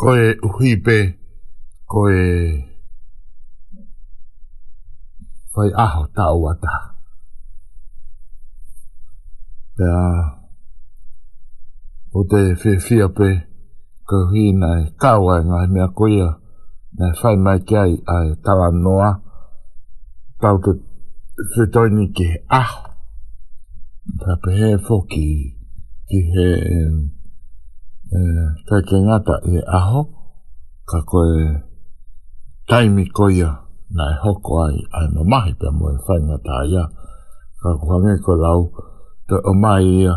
[0.01, 0.98] ko e uhi pe,
[1.90, 2.22] ko e
[5.55, 6.74] whai aho tau ata.
[9.76, 10.01] Pea,
[12.16, 13.49] o te fia fia pe, pe
[14.11, 16.28] kuhi na e kawa e ngai mea kuia
[16.99, 19.11] na e mai ki ai a e tawa noa
[20.43, 22.70] tau te ni ki he ah
[24.23, 25.28] ka pe he foki
[26.09, 26.49] ki he
[28.19, 28.19] e,
[28.66, 30.01] kai ke ngata e aho
[30.91, 31.62] ka koe
[32.69, 33.51] taimi koia
[33.97, 36.85] na e hoko ai ai no mahi pia mo e whai ngata ia
[37.62, 38.61] ka kuhange ko lau
[39.28, 40.15] te o mai ia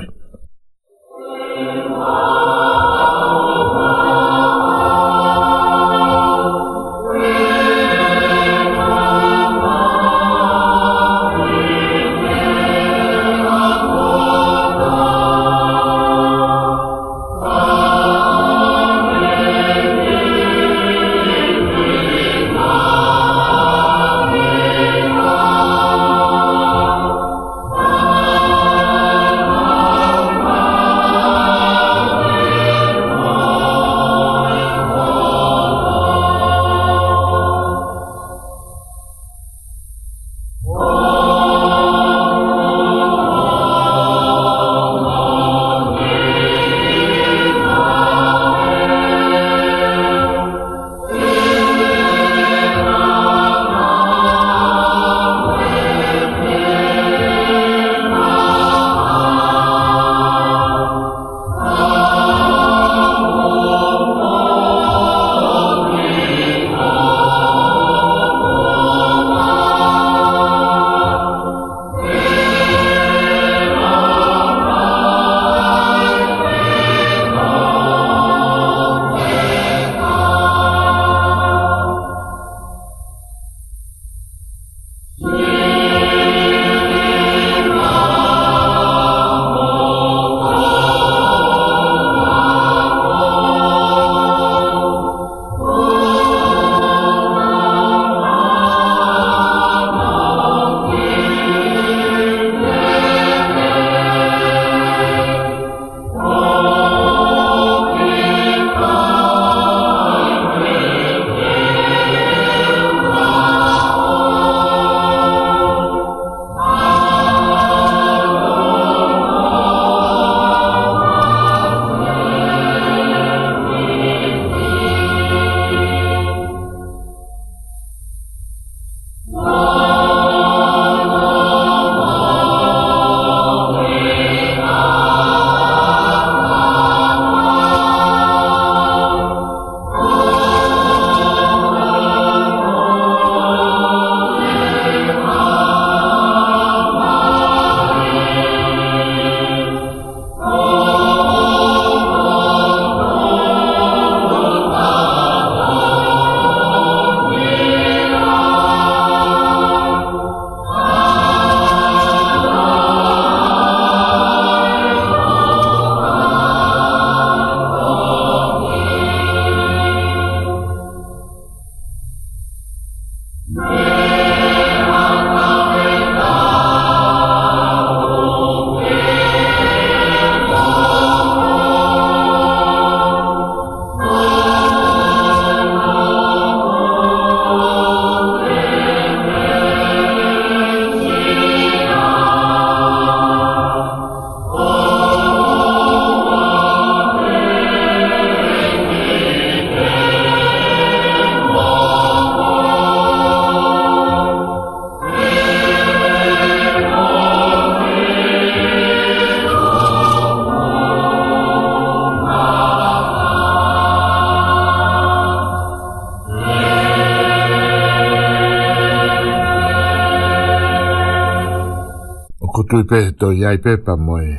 [222.93, 224.29] pēto iai pēpa moe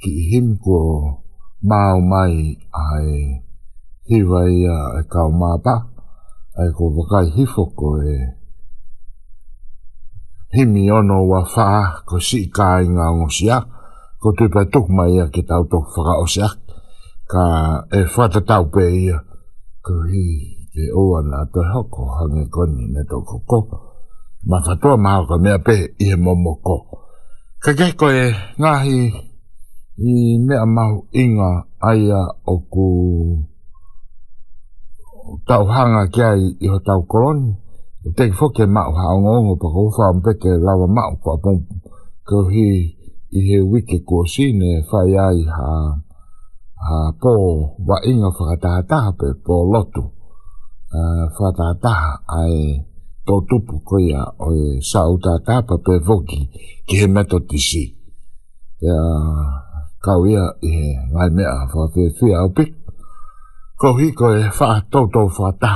[0.00, 0.76] ki i ko
[1.68, 3.10] māu mai ai
[4.08, 5.28] hiwa ia e kau
[5.66, 5.74] pa
[6.64, 8.14] ai ko wakai hifoko e
[10.56, 13.60] himi ono wa faa ko si i kāi ngā ngosia
[14.18, 16.48] ko tu pa tuk mai ia ki tau tuk whaka osia
[17.28, 17.44] ka
[17.92, 19.20] e whata tau pē ia
[19.84, 20.24] ko hi
[20.72, 23.60] te oa nā te ko hange koni ne tō koko
[24.48, 26.56] ma whatoa māu ka mea pē i he momo
[27.64, 28.14] Ka kai koe
[28.62, 28.98] ngahi
[30.06, 30.12] i
[30.46, 31.50] mea mau inga
[31.90, 32.20] aia
[32.52, 32.86] o à, ku
[35.48, 37.50] tau hanga à kia i, i ho tau koloni.
[38.06, 41.60] O teki foke mau hao ngongo pa ko ufa mpeke lawa mau kwa pong
[42.28, 42.68] ko hi
[43.38, 45.70] i he wike kua sine whai ai ha
[46.84, 47.32] ha pō
[47.88, 50.02] wa inga whakatahataha pe pō lotu
[50.98, 52.10] uh, whakatahataha
[52.40, 52.56] ai
[53.26, 56.40] tō tupu koia o e sa utataha pe voki
[56.88, 57.84] ki he meto tisi.
[58.82, 59.00] E a
[60.04, 62.32] kau ia i he ngai mea wha te tui
[63.98, 65.72] hi Ko e wha tau tau wha ta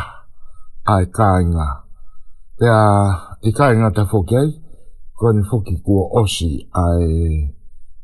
[0.94, 1.68] ai ka inga.
[2.64, 2.86] E a
[3.48, 4.48] i ka inga ta whoki ai,
[5.18, 7.52] ko ni whoki kua osi ai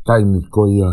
[0.07, 0.91] taimi ko ia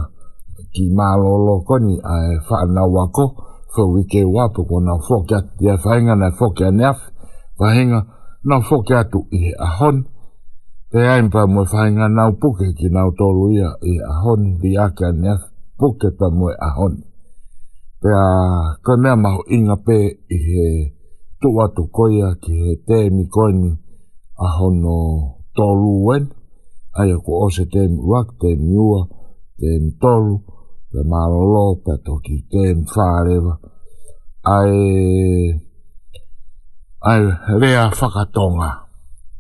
[0.74, 3.26] ki mālolo ko ni ai wha na wako
[3.74, 5.52] wha wike wapu ko na whoki atu.
[5.66, 6.92] E a whainga na whoki anea,
[7.60, 8.00] whainga
[8.48, 10.06] na whoki atu i he ahoni.
[10.96, 14.72] Te ai mpa mo whainga nau puke ki nau tolu ia i ahon honi di
[14.86, 15.48] ake ane ake
[15.80, 16.60] puke ta mo ahon.
[16.68, 17.02] a honi.
[18.02, 18.28] Te a
[18.84, 19.98] ka mea mahu inga pe
[20.36, 20.66] i he
[21.42, 23.70] tu atu koia ki he te mi koini
[24.46, 24.98] a hono
[25.56, 26.24] tolu wen.
[27.00, 29.02] Ai ako ose te mi wak, te mi ua,
[29.60, 30.34] te mi tolu,
[30.92, 33.54] te malolo, te toki, te mi whareva.
[34.56, 34.80] Ai...
[37.10, 37.60] Ai rea whakatonga.
[37.60, 38.72] Ai rea whakatonga.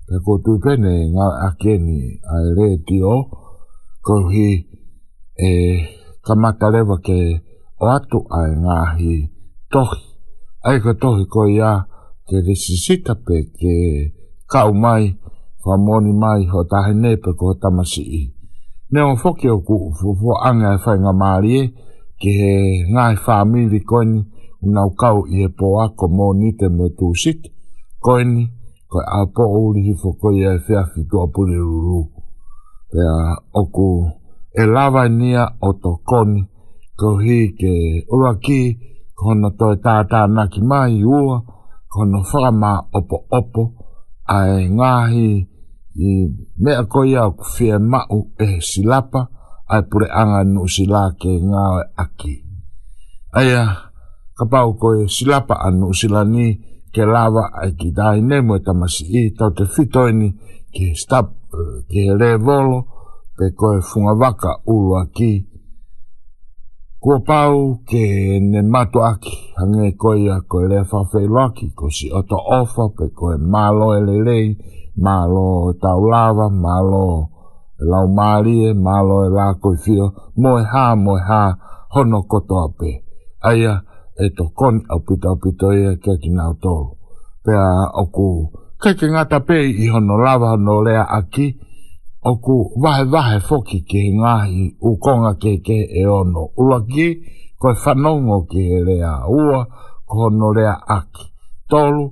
[0.05, 1.97] Pe ko tu pene ngā akeni
[2.29, 3.15] a re ti o,
[4.05, 4.49] ko hi
[5.33, 5.49] e
[6.25, 7.17] kamata lewa ke
[7.81, 9.15] o atu ai ngā hi
[9.73, 9.97] tohi.
[10.69, 11.71] Ai ka tohi ko ia
[12.29, 13.75] te risisita pe ke
[14.45, 15.09] kau mai,
[15.65, 18.23] wha moni mai ho tahe ne pe ko tamasi i.
[18.93, 21.63] Ne o foki o ku ufufu anga e whainga maari e,
[22.21, 22.53] ke he
[22.93, 24.21] ngā hi whamili koini,
[24.61, 27.41] unau kau i e po ako moni te me tu sit,
[28.05, 28.45] koini,
[28.95, 31.99] ko a po o ri fo ko ia se a ki to po le ru
[32.91, 33.87] pe a oku
[34.55, 36.31] e lava nia o to kon
[36.99, 37.73] ko hi ke
[38.07, 38.61] o ra ki
[39.17, 41.35] ko na to ta ta na ki mai ua
[41.91, 44.91] ko no fa ma o po a e nga
[45.21, 45.23] i
[46.63, 49.21] me a ko ia ko fi e ma u e silapa lapa
[49.73, 51.63] ai pure anga nu si la ke nga
[52.03, 52.33] aki
[53.39, 53.61] aia
[54.37, 55.23] ka pau ko e si
[55.67, 56.47] anu si ni
[56.95, 60.29] ke lava ai ki dai nei mo ta masi i tau te fito ini
[60.73, 61.27] ke stap
[61.91, 62.77] ke le volo
[63.37, 65.31] pe koe funga waka ulu aki
[67.03, 67.55] kua pau
[67.89, 68.03] ke
[68.51, 73.05] ne matu aki hange koe ia koe lea whawhei loaki ko si oto ofa pe
[73.17, 74.47] koe malo e lelei
[75.05, 77.05] malo e tau lava malo
[77.81, 80.05] e lau marie malo e la koe fio
[80.41, 81.43] mo e ha mo e ha
[81.93, 82.89] hono kotoa pe
[83.51, 83.75] aia aia
[84.15, 86.87] e to kon au pita au pita ia e ke ki ngā tōru.
[87.45, 87.63] Pea
[88.01, 88.27] oku,
[88.81, 91.47] ke ki ngā tape i hono lava hono lea aki,
[92.31, 94.61] oku vahe vahe foki ki ngā hi
[94.91, 97.07] ukonga ke ke e ono ua ki,
[97.59, 99.59] ko e whanongo ki he lea ua,
[100.07, 101.25] ko hono lea aki.
[101.71, 102.03] Tōru,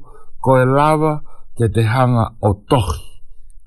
[0.44, 1.14] ko e lava
[1.56, 3.02] ke te hanga o tohi.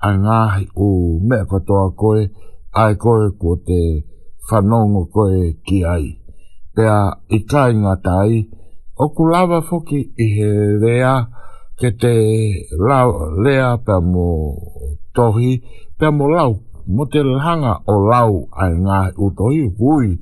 [0.07, 0.39] A ngā
[0.85, 0.89] u
[1.29, 2.29] mea katoa koe,
[2.77, 3.81] ai koe ko te
[4.49, 6.05] whanongo koe ki ai
[6.77, 6.97] pea
[7.35, 7.93] i kai ngā
[9.03, 10.49] o ku lava foki i he
[10.83, 11.13] rea,
[11.81, 12.11] ke te
[12.89, 13.09] lau,
[13.45, 14.27] rea pea mō
[15.15, 15.51] tohi,
[15.99, 16.51] pea mo lau,
[16.97, 20.17] mō te langa o lau ai ngā utohi, hui,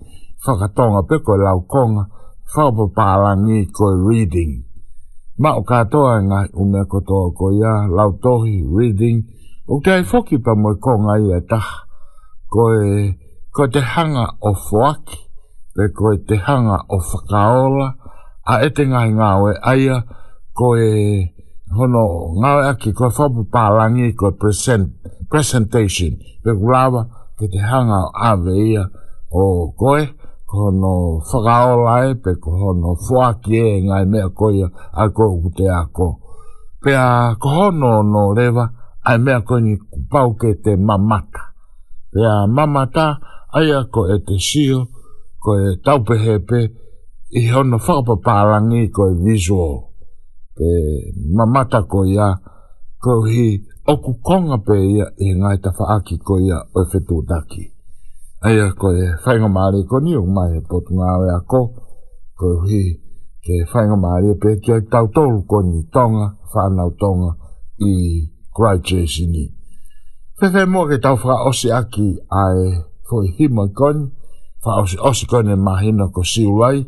[0.45, 2.03] whakatonga pe koe lau konga,
[2.53, 4.53] whaupapārangi koe reading.
[5.41, 9.23] Ma o katoa ngā ume kotoa ko ia, lau tohi, reading,
[9.67, 11.83] o te ai foki pa mō konga i e taha,
[12.51, 13.11] koe,
[13.55, 15.21] koe te hanga o fuaki
[15.75, 17.87] pe koe te hanga o whakaola,
[18.51, 19.97] a e te ngai ngāwe aia,
[20.57, 20.85] koe
[21.75, 22.03] hono
[22.39, 24.87] ngāwe aki, koe whapu pālangi, koe present,
[25.31, 27.01] presentation, pe kurawa,
[27.37, 28.83] ke te hanga o awe ia
[29.39, 29.43] o
[29.79, 30.01] koe,
[30.47, 30.93] ko hono
[31.27, 35.83] whakaola e, pe ko hono fuaki e ngai mea koe ia, a koe kute a
[35.95, 36.11] koe.
[36.81, 38.65] Pe a ko hono no rewa,
[39.05, 41.43] ai e mea koe ni kupau ke te mamata.
[42.13, 43.07] Pe a mamata,
[43.57, 44.85] aia ko e te shio,
[45.45, 46.59] ko e taupehe pe
[47.39, 49.75] i hona whakapapārangi ko e visual
[50.57, 50.67] pe
[51.37, 52.27] mamata ko ia
[53.03, 53.47] ko hi
[53.93, 57.63] oku konga pe ia e ngai ta whaaki ko ia o e whetu daki
[58.49, 61.61] aia ko e whainga maare ko ni o mai e potu ngāwe a ko
[62.39, 62.81] ko hi
[63.45, 67.31] ke whainga maare pe ki ai tautoru ko ni tonga whanau tonga
[67.85, 67.93] i
[68.55, 69.45] Great Jersey
[70.39, 72.07] Pepe mo ke tau fra osi aki
[72.41, 72.61] ai
[73.07, 74.24] foi hima koni
[74.65, 76.81] fa osi osi kone mahina ko si uai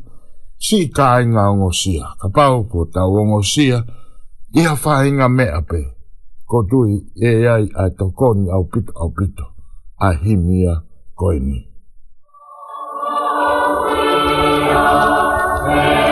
[0.65, 3.85] si ka inga ongo sia ka pau ko tau ongo sia
[4.57, 5.79] ia fa inga mea pe
[6.49, 6.93] ko tui
[7.29, 9.45] e ai ai to koni au pito au pito
[10.01, 10.73] a himia
[11.19, 11.59] koini
[15.69, 16.06] Oh, yeah.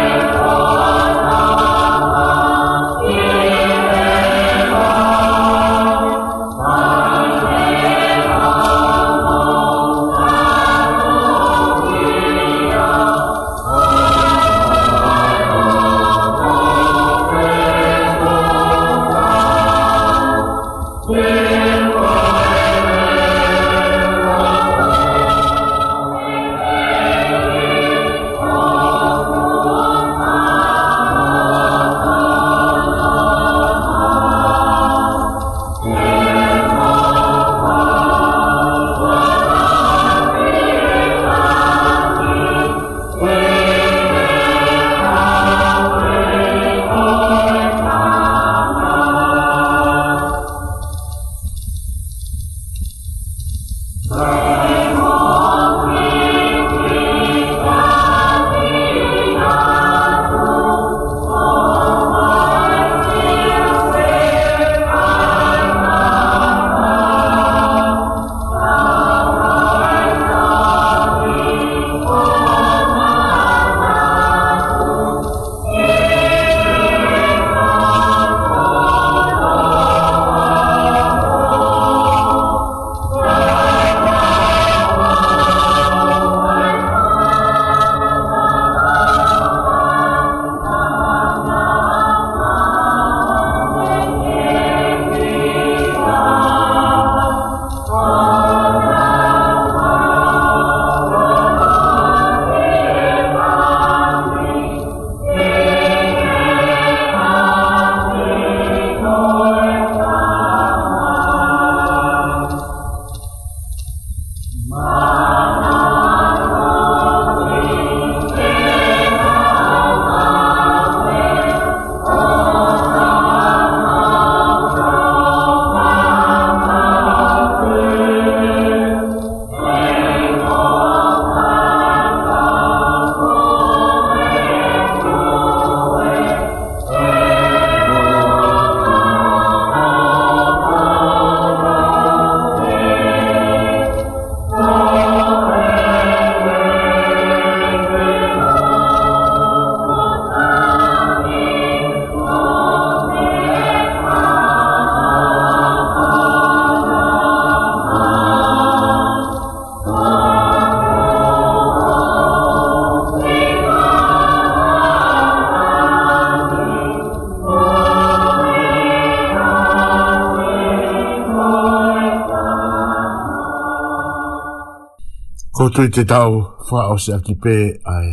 [175.65, 176.33] tautu i te tau
[176.71, 177.55] wha o se aki pē
[177.89, 178.09] ai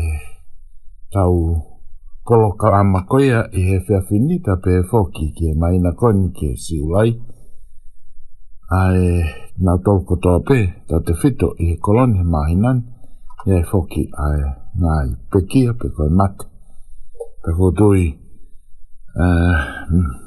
[1.13, 1.37] tau
[2.25, 6.57] koloka a makoia i he whea finita pē fōki ki e maina koni ki e
[6.57, 7.13] si ulai
[8.71, 9.21] ai
[9.67, 10.59] nā tō kotoa pē
[10.89, 12.81] tā te whito i he koloni he mahinan
[13.47, 14.39] i he fōki ai
[14.85, 16.47] ngā i pekia pe koe mat
[17.45, 19.61] pē ko dui eh,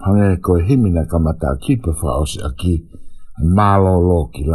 [0.06, 2.76] hangi e koe himina kamata ki pē wha o se aki
[3.56, 4.46] Malo lo ki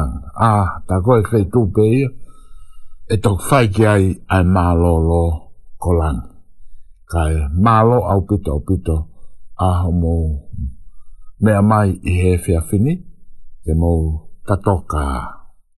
[0.41, 2.09] Ah, ta koe whei tū pē ia
[3.15, 4.05] e tok fai ki ai
[4.35, 5.23] ai malo lo
[5.83, 6.21] kolang
[7.13, 7.35] kai
[7.65, 8.97] malo au pito au pito
[9.67, 10.15] a homo
[11.43, 12.93] mea mai i hefia fini
[13.71, 14.01] e mou
[14.47, 15.30] tatoka a